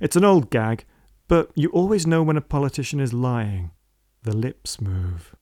It's 0.00 0.16
an 0.16 0.24
old 0.24 0.50
gag, 0.50 0.84
but 1.28 1.50
you 1.54 1.68
always 1.70 2.06
know 2.06 2.22
when 2.22 2.36
a 2.36 2.40
politician 2.40 2.98
is 2.98 3.12
lying. 3.12 3.72
The 4.22 4.34
lips 4.34 4.80
move. 4.80 5.36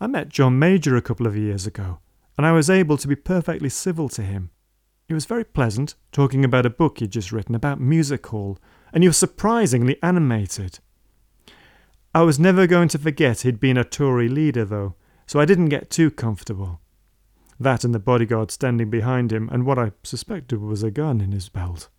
I 0.00 0.06
met 0.06 0.28
John 0.28 0.58
Major 0.58 0.96
a 0.96 1.02
couple 1.02 1.26
of 1.26 1.36
years 1.36 1.66
ago, 1.66 2.00
and 2.36 2.46
I 2.46 2.52
was 2.52 2.68
able 2.68 2.96
to 2.96 3.08
be 3.08 3.16
perfectly 3.16 3.68
civil 3.68 4.08
to 4.10 4.22
him. 4.22 4.50
He 5.06 5.14
was 5.14 5.24
very 5.24 5.44
pleasant, 5.44 5.94
talking 6.10 6.44
about 6.44 6.66
a 6.66 6.70
book 6.70 6.98
he'd 6.98 7.12
just 7.12 7.32
written 7.32 7.54
about 7.54 7.80
music 7.80 8.26
hall, 8.26 8.58
and 8.92 9.02
he 9.02 9.08
was 9.08 9.18
surprisingly 9.18 9.98
animated. 10.02 10.80
I 12.12 12.22
was 12.22 12.40
never 12.40 12.66
going 12.66 12.88
to 12.88 12.98
forget 12.98 13.42
he'd 13.42 13.60
been 13.60 13.76
a 13.76 13.84
Tory 13.84 14.28
leader, 14.28 14.64
though, 14.64 14.96
so 15.26 15.38
I 15.38 15.44
didn't 15.44 15.68
get 15.68 15.90
too 15.90 16.10
comfortable. 16.10 16.79
That 17.60 17.84
and 17.84 17.94
the 17.94 17.98
bodyguard 17.98 18.50
standing 18.50 18.88
behind 18.88 19.30
him, 19.30 19.50
and 19.52 19.66
what 19.66 19.78
I 19.78 19.92
suspected 20.02 20.62
was 20.62 20.82
a 20.82 20.90
gun 20.90 21.20
in 21.20 21.32
his 21.32 21.50
belt. 21.50 21.90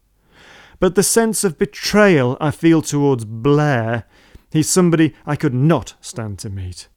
But 0.79 0.95
the 0.95 1.03
sense 1.03 1.43
of 1.43 1.59
betrayal 1.59 2.35
I 2.41 2.49
feel 2.49 2.81
towards 2.81 3.25
Blair, 3.25 4.05
he's 4.51 4.67
somebody 4.67 5.13
I 5.23 5.35
could 5.35 5.53
not 5.53 5.93
stand 6.01 6.39
to 6.39 6.49
meet. 6.49 6.87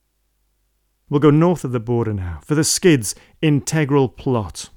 We'll 1.11 1.21
go 1.21 1.29
north 1.29 1.65
of 1.65 1.73
the 1.73 1.81
border 1.81 2.15
now 2.15 2.41
for 2.43 2.55
the 2.55 2.65
Skids' 2.65 3.15
integral 3.43 4.09
plot. 4.09 4.71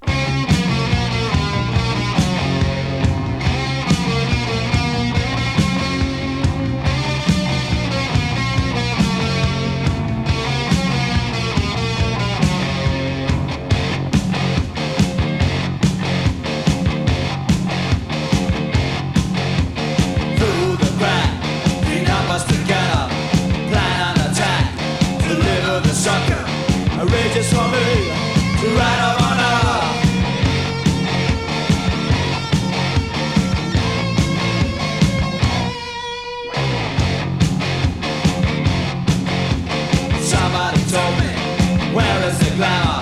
about 42.58 42.97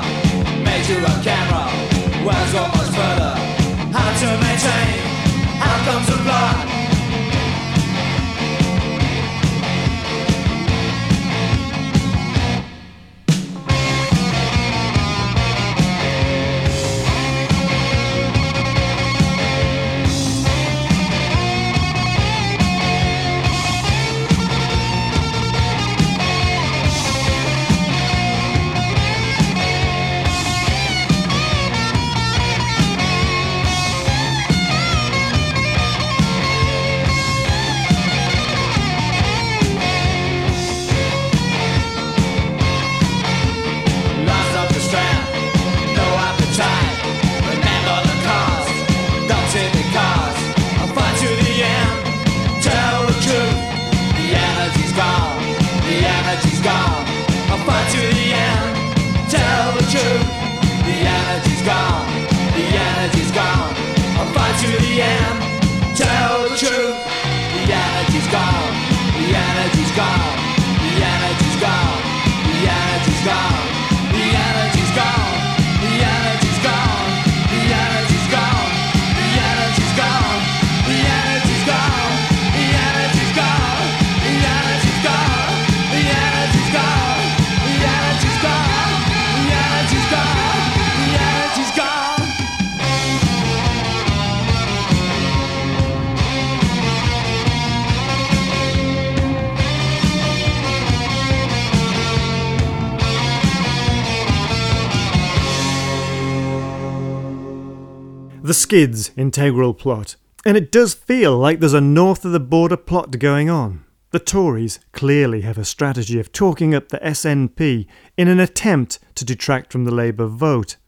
Skids' 108.67 109.13
integral 109.17 109.75
plot. 109.75 110.17
And 110.45 110.57
it 110.57 110.73
does 110.73 110.93
feel 110.93 111.39
like 111.39 111.61
there's 111.61 111.73
a 111.73 111.81
north 111.81 112.25
of 112.25 112.33
the 112.33 112.41
border 112.41 112.77
plot 112.77 113.17
going 113.21 113.49
on. 113.49 113.85
The 114.11 114.19
Tories 114.19 114.81
clearly 114.91 115.43
have 115.43 115.57
a 115.57 115.65
strategy 115.65 116.19
of 116.19 116.33
talking 116.33 116.75
up 116.75 116.89
the 116.89 116.99
SNP 116.99 117.87
in 118.17 118.27
an 118.27 118.41
attempt 118.41 118.99
to 119.15 119.25
detract 119.25 119.71
from 119.71 119.85
the 119.85 119.95
Labour 119.95 120.27
vote. 120.27 120.79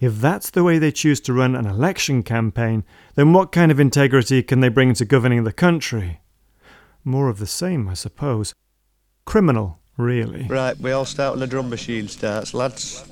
If 0.00 0.22
that's 0.22 0.48
the 0.48 0.64
way 0.64 0.78
they 0.78 0.90
choose 0.90 1.20
to 1.22 1.34
run 1.34 1.54
an 1.54 1.66
election 1.66 2.22
campaign, 2.22 2.82
then 3.14 3.34
what 3.34 3.52
kind 3.52 3.70
of 3.70 3.78
integrity 3.78 4.42
can 4.42 4.60
they 4.60 4.70
bring 4.70 4.94
to 4.94 5.04
governing 5.04 5.44
the 5.44 5.52
country? 5.52 6.22
More 7.04 7.28
of 7.28 7.38
the 7.38 7.46
same, 7.46 7.90
I 7.90 7.94
suppose. 7.94 8.54
Criminal, 9.26 9.80
really. 9.98 10.44
Right, 10.44 10.78
we 10.78 10.92
all 10.92 11.04
start 11.04 11.34
when 11.34 11.40
the 11.40 11.46
drum 11.46 11.68
machine 11.68 12.08
starts, 12.08 12.54
lads. 12.54 13.04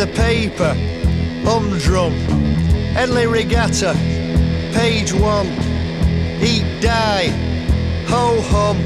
The 0.00 0.06
paper, 0.14 0.72
humdrum, 1.44 2.14
Henley 2.94 3.26
Regatta, 3.26 3.92
page 4.72 5.12
one, 5.12 5.46
eat, 6.40 6.64
die, 6.80 7.26
ho 8.08 8.40
hum, 8.40 8.78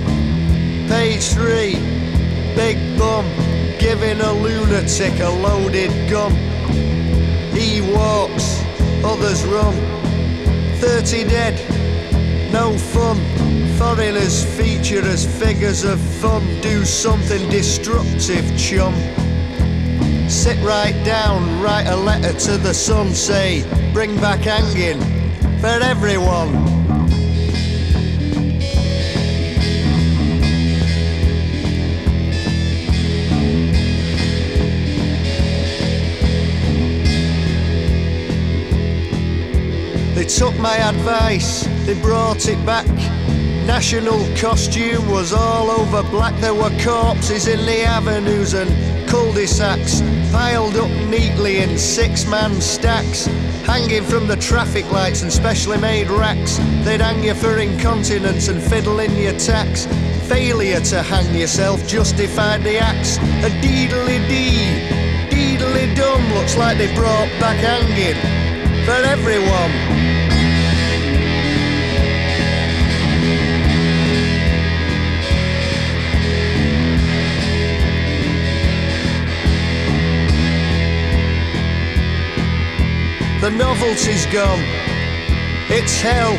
page 0.88 1.22
three, 1.28 1.76
big 2.56 2.98
bum, 2.98 3.24
giving 3.78 4.20
a 4.20 4.32
lunatic 4.32 5.20
a 5.20 5.28
loaded 5.28 5.92
gun. 6.10 6.32
He 7.54 7.80
walks, 7.94 8.60
others 9.04 9.44
run, 9.44 9.74
30 10.80 11.28
dead, 11.28 12.52
no 12.52 12.76
fun. 12.76 13.18
Foreigners 13.78 14.44
feature 14.56 15.02
as 15.02 15.24
figures 15.38 15.84
of 15.84 16.00
fun, 16.00 16.42
do 16.60 16.84
something 16.84 17.48
destructive, 17.50 18.58
chum. 18.58 18.94
Sit 20.28 20.58
right 20.62 20.94
down, 21.04 21.62
write 21.62 21.86
a 21.86 21.96
letter 21.96 22.32
to 22.32 22.56
the 22.56 22.74
sun, 22.74 23.10
say, 23.14 23.62
bring 23.92 24.16
back 24.16 24.40
hanging 24.40 25.00
for 25.60 25.66
everyone. 25.66 26.52
They 40.14 40.24
took 40.24 40.56
my 40.58 40.76
advice, 40.76 41.66
they 41.86 42.00
brought 42.00 42.48
it 42.48 42.64
back. 42.64 42.86
National 43.66 44.20
costume 44.36 45.08
was 45.10 45.32
all 45.32 45.70
over 45.70 46.02
black. 46.10 46.38
There 46.40 46.54
were 46.54 46.70
corpses 46.82 47.48
in 47.48 47.64
the 47.64 47.82
avenues 47.82 48.52
and 48.52 48.68
cul-de-sacs, 49.08 50.02
piled 50.30 50.76
up 50.76 50.90
neatly 51.08 51.58
in 51.58 51.78
six-man 51.78 52.60
stacks, 52.60 53.26
hanging 53.64 54.02
from 54.02 54.26
the 54.26 54.36
traffic 54.36 54.90
lights 54.92 55.22
and 55.22 55.32
specially 55.32 55.78
made 55.78 56.08
racks. 56.10 56.58
They'd 56.84 57.00
hang 57.00 57.24
you 57.24 57.34
for 57.34 57.58
incontinence 57.58 58.48
and 58.48 58.62
fiddle 58.62 59.00
in 59.00 59.16
your 59.16 59.38
tax. 59.38 59.86
Failure 60.28 60.80
to 60.80 61.02
hang 61.02 61.34
yourself 61.34 61.86
justified 61.86 62.62
the 62.62 62.78
acts. 62.78 63.16
A 63.18 63.50
deedly-dee, 63.62 64.88
deedly-dum 65.30 66.34
looks 66.34 66.56
like 66.56 66.76
they 66.76 66.94
brought 66.94 67.28
back 67.40 67.56
hanging 67.56 68.20
for 68.84 68.92
everyone. 68.92 69.93
The 83.44 83.50
novelty's 83.50 84.24
gone. 84.32 84.64
It's 85.68 86.00
hell. 86.00 86.32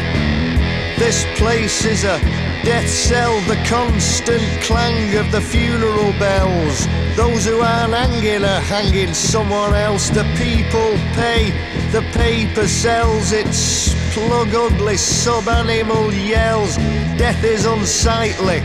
This 0.98 1.24
place 1.38 1.86
is 1.86 2.04
a 2.04 2.20
death 2.66 2.90
cell. 2.90 3.40
The 3.42 3.64
constant 3.68 4.42
clang 4.64 5.16
of 5.16 5.32
the 5.32 5.40
funeral 5.40 6.14
bells. 6.14 6.88
Those 7.16 7.46
who 7.46 7.60
aren't 7.60 7.94
hanging 7.94 8.44
are 8.44 8.60
hanging 8.60 9.14
someone 9.14 9.76
else. 9.76 10.10
The 10.10 10.24
people 10.36 10.98
pay. 11.14 11.52
The 11.92 12.02
paper 12.18 12.68
sells 12.68 13.32
its 13.32 13.94
plug 14.16 14.56
ugly 14.56 14.98
sub 14.98 15.48
animal 15.48 16.12
yells. 16.12 16.76
Death 17.20 17.44
is 17.44 17.68
unsightly. 17.68 18.62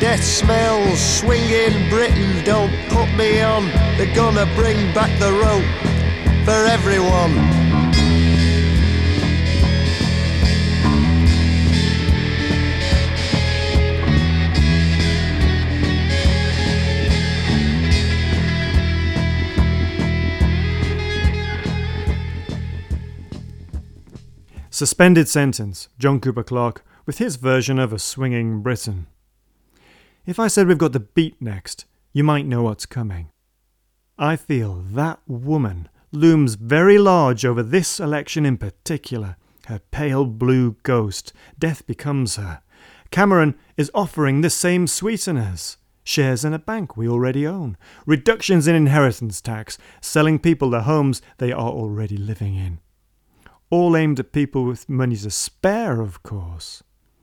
Death 0.00 0.22
smells. 0.22 1.00
Swinging 1.00 1.88
Britain. 1.88 2.44
Don't 2.44 2.76
put 2.90 3.10
me 3.14 3.40
on. 3.40 3.70
They're 3.96 4.14
gonna 4.14 4.44
bring 4.54 4.92
back 4.92 5.18
the 5.18 5.32
rope 5.32 6.44
for 6.44 6.66
everyone. 6.66 7.59
Suspended 24.80 25.28
sentence, 25.28 25.90
John 25.98 26.20
Cooper 26.20 26.42
Clarke, 26.42 26.82
with 27.04 27.18
his 27.18 27.36
version 27.36 27.78
of 27.78 27.92
a 27.92 27.98
swinging 27.98 28.62
Britain. 28.62 29.08
If 30.24 30.38
I 30.38 30.48
said 30.48 30.66
we've 30.66 30.78
got 30.78 30.92
the 30.92 31.00
beat 31.00 31.36
next, 31.38 31.84
you 32.14 32.24
might 32.24 32.46
know 32.46 32.62
what's 32.62 32.86
coming. 32.86 33.28
I 34.18 34.36
feel 34.36 34.76
that 34.92 35.20
woman 35.26 35.90
looms 36.12 36.54
very 36.54 36.96
large 36.96 37.44
over 37.44 37.62
this 37.62 38.00
election 38.00 38.46
in 38.46 38.56
particular. 38.56 39.36
Her 39.66 39.80
pale 39.90 40.24
blue 40.24 40.76
ghost, 40.82 41.34
death 41.58 41.86
becomes 41.86 42.36
her. 42.36 42.62
Cameron 43.10 43.56
is 43.76 43.90
offering 43.92 44.40
the 44.40 44.48
same 44.48 44.86
sweeteners. 44.86 45.76
Shares 46.04 46.42
in 46.42 46.54
a 46.54 46.58
bank 46.58 46.96
we 46.96 47.06
already 47.06 47.46
own. 47.46 47.76
Reductions 48.06 48.66
in 48.66 48.74
inheritance 48.74 49.42
tax. 49.42 49.76
Selling 50.00 50.38
people 50.38 50.70
the 50.70 50.84
homes 50.84 51.20
they 51.36 51.52
are 51.52 51.68
already 51.68 52.16
living 52.16 52.56
in 52.56 52.80
all 53.70 53.96
aimed 53.96 54.20
at 54.20 54.32
people 54.32 54.64
with 54.64 54.88
money 54.88 55.16
to 55.16 55.30
spare, 55.30 56.00
of 56.00 56.22
course. 56.22 56.82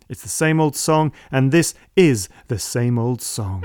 It's 0.09 0.23
the 0.23 0.29
same 0.29 0.59
old 0.59 0.75
song, 0.75 1.11
and 1.31 1.51
this 1.51 1.73
is 1.95 2.29
the 2.47 2.59
same 2.59 2.97
old 2.97 3.21
song. 3.21 3.63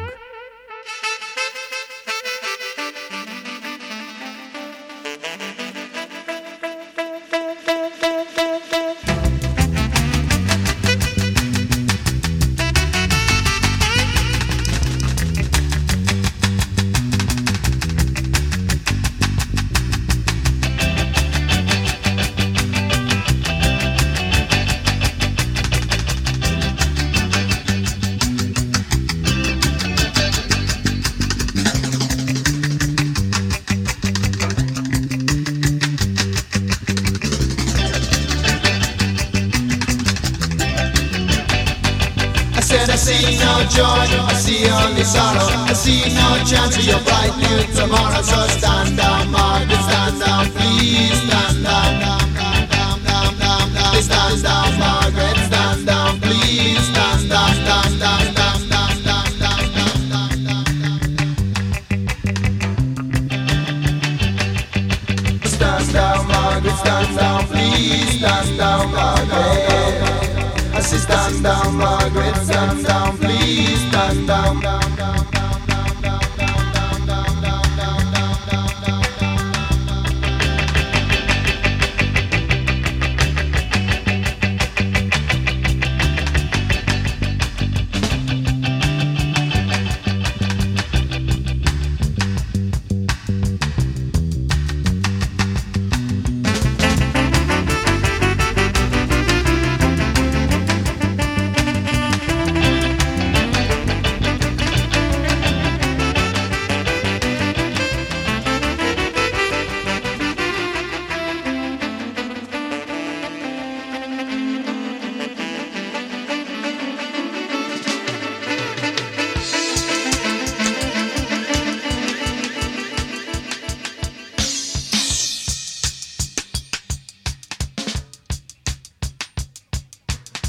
see 45.83 46.15
no 46.15 46.39
chance 46.47 46.77
of 46.79 46.85
your 46.85 47.01
bright 47.01 47.35
new 47.43 47.59
tomorrow. 47.75 48.23
So 48.23 48.52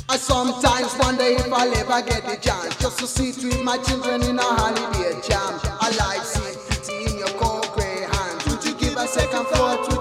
I 0.09 0.17
sometimes 0.17 0.95
wonder 0.99 1.23
if 1.23 1.51
I'll 1.51 1.73
ever 1.75 2.01
get 2.05 2.25
the 2.25 2.35
chance 2.35 2.75
just 2.77 2.99
to 2.99 3.07
sit 3.07 3.37
with 3.43 3.63
my 3.63 3.77
children 3.77 4.21
in 4.23 4.37
a 4.37 4.41
holiday 4.41 5.19
jam. 5.27 5.59
A 5.81 5.89
like 5.97 6.23
seems 6.23 6.89
in 6.89 7.17
your 7.17 7.29
concrete 7.39 8.07
hands. 8.11 8.45
Would 8.47 8.65
you 8.65 8.75
give 8.75 8.97
a 8.97 9.07
second 9.07 9.45
thought 9.45 9.92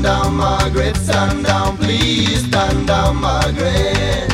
stand 0.00 0.22
down, 0.24 0.36
Margaret, 0.36 0.96
stand 0.96 1.44
down, 1.44 1.76
please, 1.76 2.46
stand 2.46 2.86
down, 2.86 3.20
Margaret. 3.20 4.32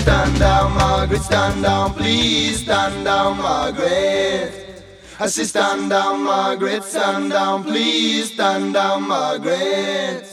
Stand 0.00 0.38
down, 0.38 0.72
Margaret, 0.72 1.20
stand 1.20 1.62
down, 1.62 1.92
please, 1.92 2.62
stand 2.62 3.04
down, 3.04 3.36
Margaret. 3.36 4.82
I 5.20 5.26
say, 5.26 5.44
stand 5.44 5.90
down, 5.90 6.24
Margaret, 6.24 6.82
stand 6.84 7.30
down, 7.30 7.64
please, 7.64 8.32
stand 8.32 8.72
down, 8.72 9.06
Margaret. 9.08 10.25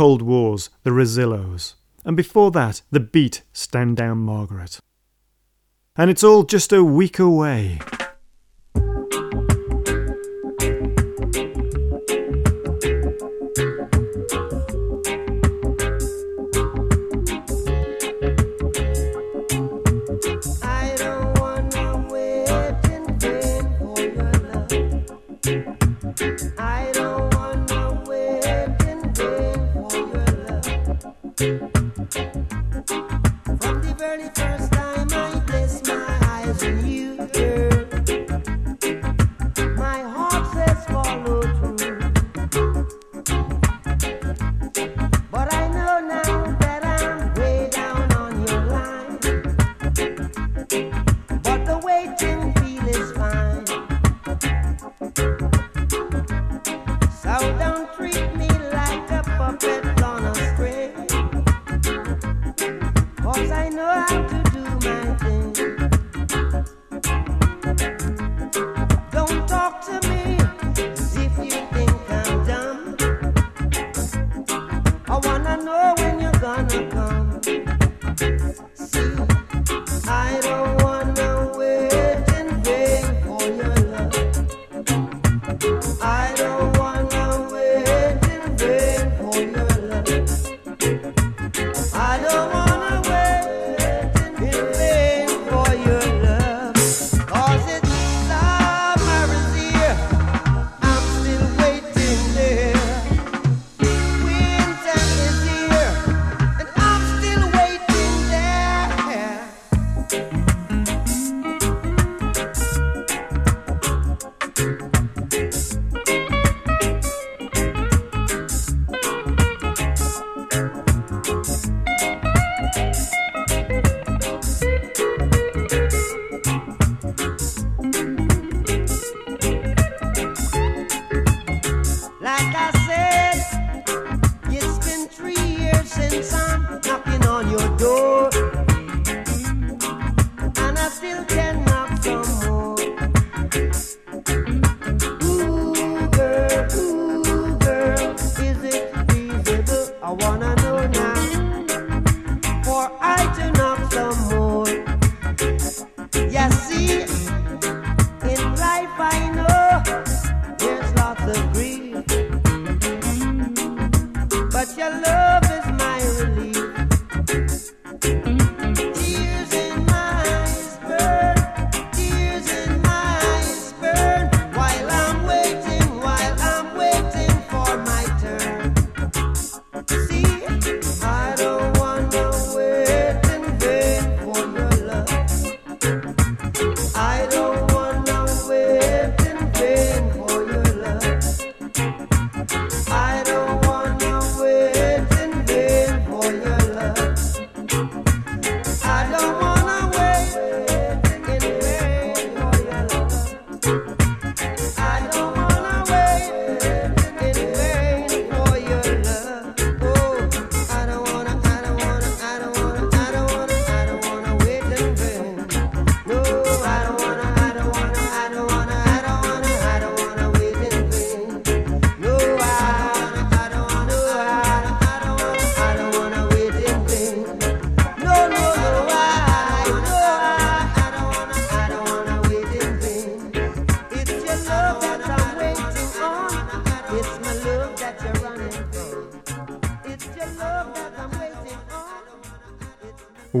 Cold 0.00 0.22
Wars, 0.22 0.70
the 0.82 0.92
Rezillos, 0.92 1.74
and 2.06 2.16
before 2.16 2.50
that, 2.52 2.80
the 2.90 3.00
Beat, 3.00 3.42
Stand 3.52 3.98
Down 3.98 4.16
Margaret. 4.16 4.80
And 5.94 6.10
it's 6.10 6.24
all 6.24 6.44
just 6.44 6.72
a 6.72 6.82
week 6.82 7.18
away. 7.18 7.80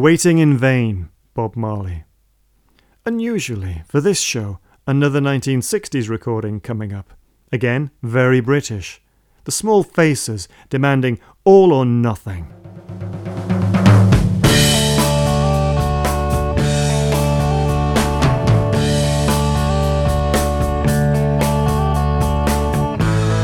Waiting 0.00 0.38
in 0.38 0.56
Vain, 0.56 1.10
Bob 1.34 1.56
Marley. 1.56 2.04
Unusually, 3.04 3.82
for 3.86 4.00
this 4.00 4.18
show, 4.18 4.58
another 4.86 5.20
1960s 5.20 6.08
recording 6.08 6.58
coming 6.58 6.90
up. 6.90 7.12
Again, 7.52 7.90
very 8.02 8.40
British. 8.40 9.02
The 9.44 9.52
small 9.52 9.82
faces 9.82 10.48
demanding 10.70 11.20
all 11.44 11.74
or 11.74 11.84
nothing. 11.84 12.46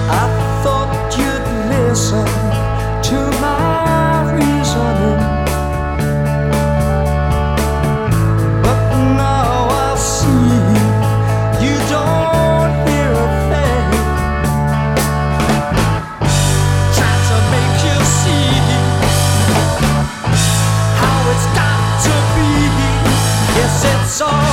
I 0.09 0.62
thought 0.64 1.14
you'd 1.18 1.90
listen. 1.90 2.36
sorry 24.16 24.45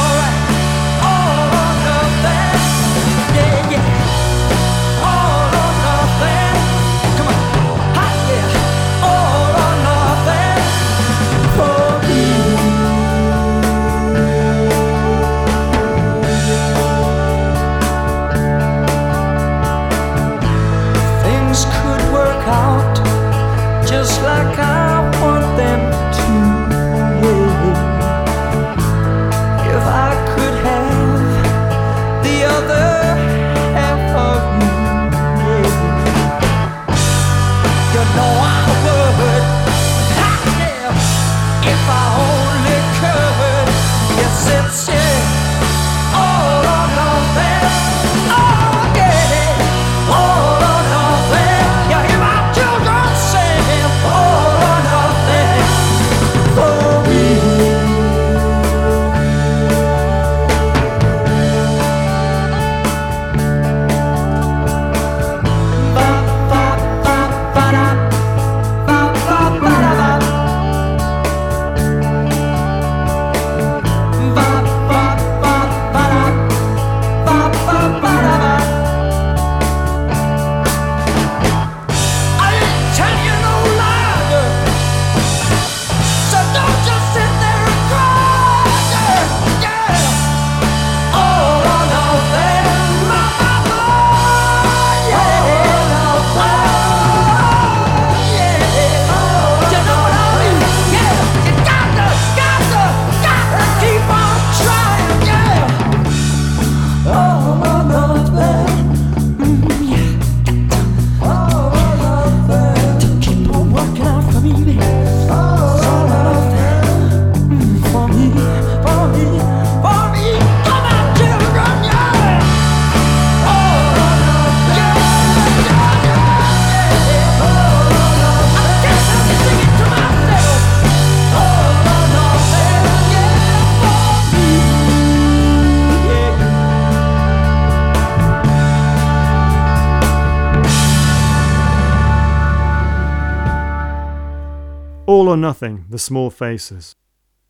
or 145.33 145.37
Nothing, 145.37 145.85
The 145.89 145.97
Small 145.97 146.29
Faces. 146.29 146.93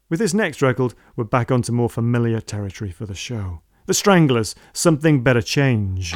With 0.09 0.19
this 0.19 0.33
next 0.33 0.61
record, 0.61 0.93
we're 1.17 1.25
back 1.25 1.51
onto 1.51 1.73
more 1.73 1.89
familiar 1.89 2.39
territory 2.39 2.91
for 2.91 3.05
the 3.05 3.13
show. 3.13 3.61
The 3.87 3.93
Stranglers, 3.93 4.55
Something 4.71 5.21
Better 5.21 5.41
Change. 5.41 6.15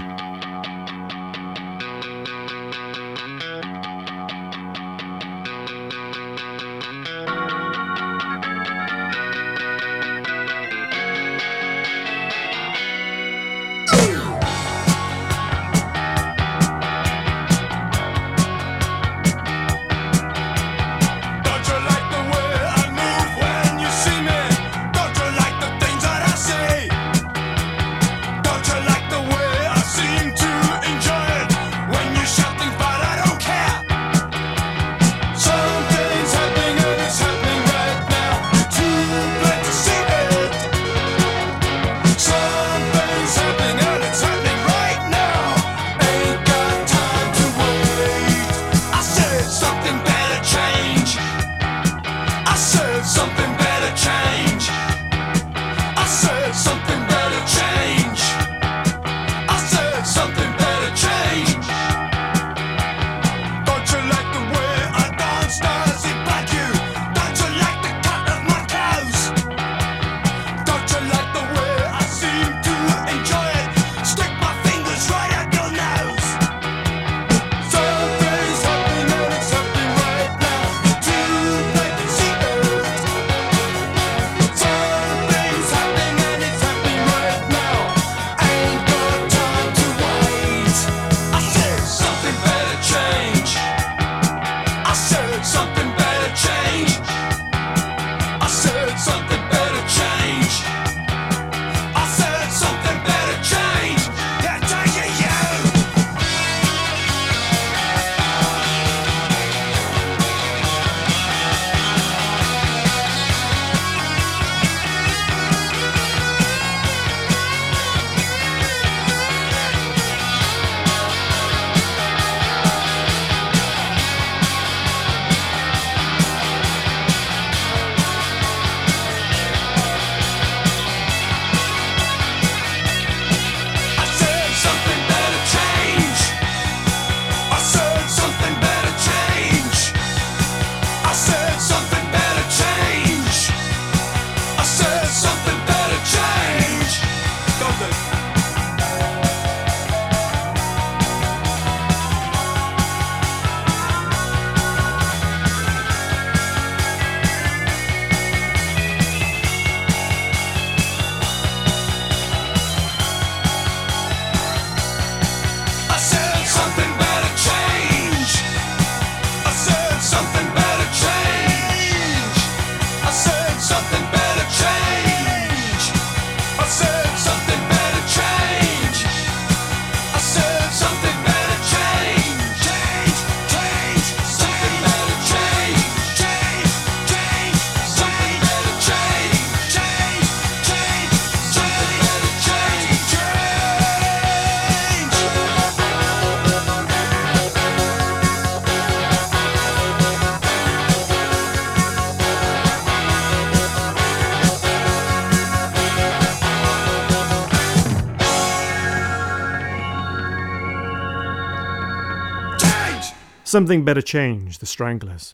Something 213.48 213.86
Better 213.86 214.02
Change, 214.02 214.60
The 214.60 214.66
Stranglers. 214.66 215.34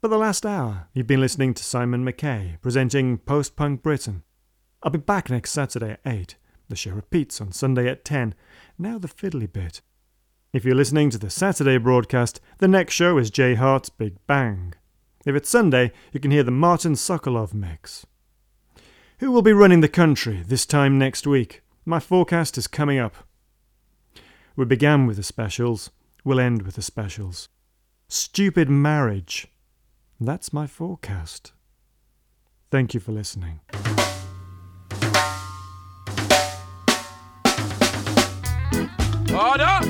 For 0.00 0.08
the 0.08 0.18
last 0.18 0.44
hour, 0.44 0.88
you've 0.92 1.06
been 1.06 1.20
listening 1.20 1.54
to 1.54 1.62
Simon 1.62 2.04
McKay 2.04 2.60
presenting 2.60 3.16
Post 3.16 3.54
Punk 3.54 3.80
Britain. 3.80 4.24
I'll 4.82 4.90
be 4.90 4.98
back 4.98 5.30
next 5.30 5.52
Saturday 5.52 5.92
at 5.92 6.00
8. 6.04 6.34
The 6.68 6.74
show 6.74 6.90
repeats 6.90 7.40
on 7.40 7.52
Sunday 7.52 7.86
at 7.86 8.04
10. 8.04 8.34
Now 8.76 8.98
the 8.98 9.06
fiddly 9.06 9.46
bit. 9.52 9.82
If 10.52 10.64
you're 10.64 10.74
listening 10.74 11.10
to 11.10 11.18
the 11.18 11.30
Saturday 11.30 11.78
broadcast, 11.78 12.40
the 12.58 12.66
next 12.66 12.94
show 12.94 13.18
is 13.18 13.30
Jay 13.30 13.54
Hart's 13.54 13.88
Big 13.88 14.16
Bang. 14.26 14.74
If 15.24 15.36
it's 15.36 15.48
Sunday, 15.48 15.92
you 16.12 16.18
can 16.18 16.32
hear 16.32 16.42
the 16.42 16.50
Martin 16.50 16.94
Sokolov 16.94 17.54
mix. 17.54 18.04
Who 19.20 19.30
will 19.30 19.42
be 19.42 19.52
running 19.52 19.80
the 19.80 19.88
country 19.88 20.42
this 20.44 20.66
time 20.66 20.98
next 20.98 21.24
week? 21.24 21.62
My 21.84 22.00
forecast 22.00 22.58
is 22.58 22.66
coming 22.66 22.98
up. 22.98 23.14
We 24.56 24.64
began 24.64 25.06
with 25.06 25.18
the 25.18 25.22
specials, 25.22 25.92
we'll 26.24 26.40
end 26.40 26.62
with 26.62 26.74
the 26.74 26.82
specials. 26.82 27.48
Stupid 28.08 28.68
marriage. 28.68 29.48
That's 30.20 30.52
my 30.52 30.66
forecast. 30.66 31.52
Thank 32.70 32.94
you 32.94 33.00
for 33.00 33.12
listening. 33.12 33.60
Order! 39.32 39.80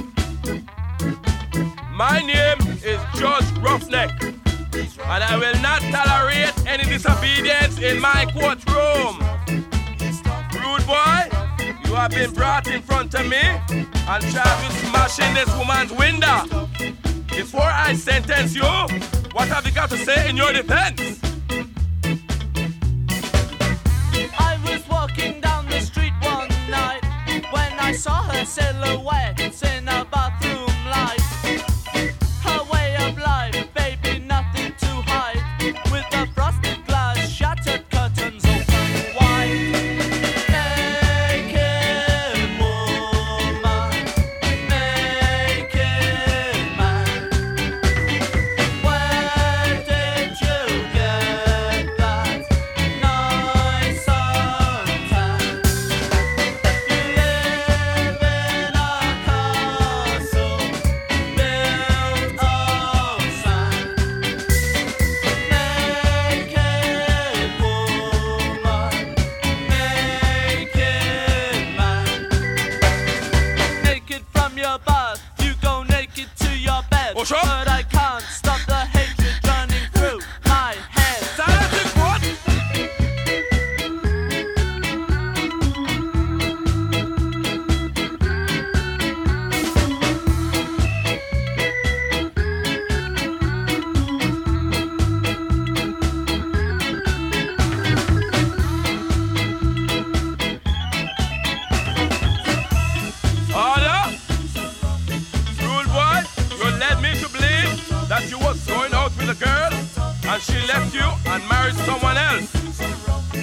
My 1.93 2.20
name 2.20 2.59
is 2.85 3.01
Judge 3.14 3.51
Roughneck, 3.59 4.22
and 4.22 5.24
I 5.24 5.37
will 5.37 5.61
not 5.62 5.81
tolerate 5.81 6.55
any 6.66 6.85
disobedience 6.85 7.79
in 7.79 8.01
my 8.01 8.26
courtroom. 8.33 9.28
You 11.89 11.95
have 11.95 12.11
been 12.11 12.34
brought 12.34 12.66
in 12.66 12.82
front 12.82 13.14
of 13.14 13.26
me 13.26 13.39
and 13.39 14.22
charged 14.30 14.62
with 14.62 14.91
smashing 14.91 15.32
this 15.32 15.49
woman's 15.57 15.91
window. 15.91 16.68
Before 17.28 17.62
I 17.62 17.95
sentence 17.95 18.55
you, 18.55 18.62
what 19.32 19.49
have 19.49 19.64
you 19.64 19.72
got 19.72 19.89
to 19.89 19.97
say 19.97 20.28
in 20.28 20.36
your 20.36 20.53
defense? 20.53 21.18
I 24.39 24.59
was 24.66 24.86
walking 24.86 25.41
down 25.41 25.66
the 25.66 25.80
street 25.80 26.12
one 26.20 26.49
night 26.68 27.01
when 27.53 27.72
I 27.80 27.93
saw 27.93 28.22
her 28.24 28.45
silhouette 28.45 29.41
left 110.79 110.95
you 110.95 111.33
and 111.33 111.49
married 111.49 111.74
someone 111.74 112.16
else. 112.16 112.51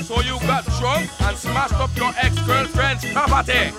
So 0.08 0.22
you 0.22 0.40
got 0.48 0.64
drunk 0.80 1.10
and 1.22 1.38
smashed 1.38 1.74
up 1.74 1.96
your 1.98 2.12
ex-girlfriend's 2.22 3.06
property. 3.12 3.74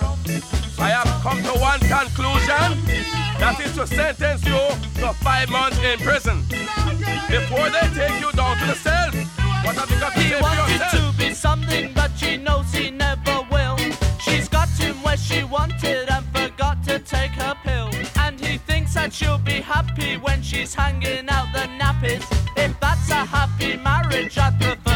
I 0.79 0.89
have 0.89 1.09
come 1.23 1.41
to 1.43 1.53
one 1.59 1.79
conclusion. 1.79 2.69
That 3.39 3.59
is 3.63 3.73
to 3.75 3.87
sentence 3.87 4.45
you 4.45 4.61
to 5.01 5.13
five 5.25 5.49
months 5.49 5.79
in 5.81 5.97
prison. 5.99 6.43
Before 7.29 7.69
they 7.69 7.87
take 7.95 8.19
you 8.21 8.31
down 8.33 8.57
to 8.59 8.65
the 8.67 8.75
cell, 8.75 9.11
what 9.63 9.75
have 9.75 9.89
you 9.89 9.99
got 9.99 10.13
to 10.13 10.19
He 10.19 10.29
say 10.29 10.37
for 10.37 10.43
wanted 10.43 10.73
yourself? 10.73 11.11
to 11.13 11.17
be 11.17 11.33
something, 11.33 11.93
but 11.93 12.11
she 12.17 12.37
knows 12.37 12.71
he 12.71 12.91
never 12.91 13.41
will. 13.51 13.77
She's 14.19 14.47
got 14.49 14.69
him 14.69 15.01
where 15.03 15.17
she 15.17 15.43
wanted 15.43 16.09
and 16.09 16.25
forgot 16.35 16.83
to 16.85 16.99
take 16.99 17.31
her 17.31 17.55
pill. 17.63 17.89
And 18.19 18.39
he 18.39 18.57
thinks 18.57 18.93
that 18.93 19.13
she'll 19.13 19.39
be 19.39 19.61
happy 19.61 20.17
when 20.17 20.41
she's 20.43 20.73
hanging 20.75 21.27
out 21.29 21.47
the 21.53 21.65
nappies. 21.79 22.36
Happy 23.31 23.77
marriage, 23.77 24.37
I'd 24.37 24.57
prefer 24.59 24.86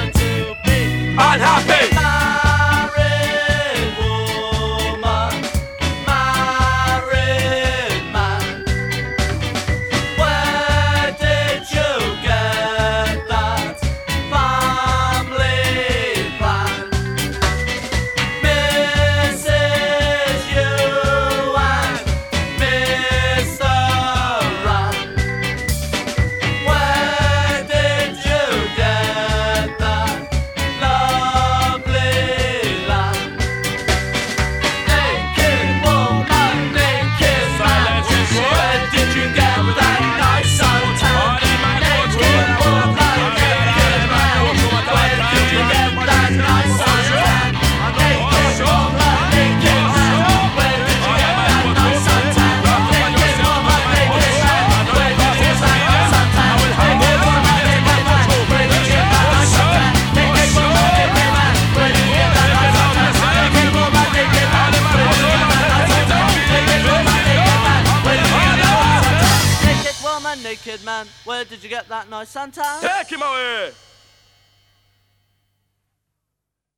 nice 72.09 72.29
suntan? 72.29 72.81
Take 72.81 73.09
him 73.09 73.21
away! 73.21 73.71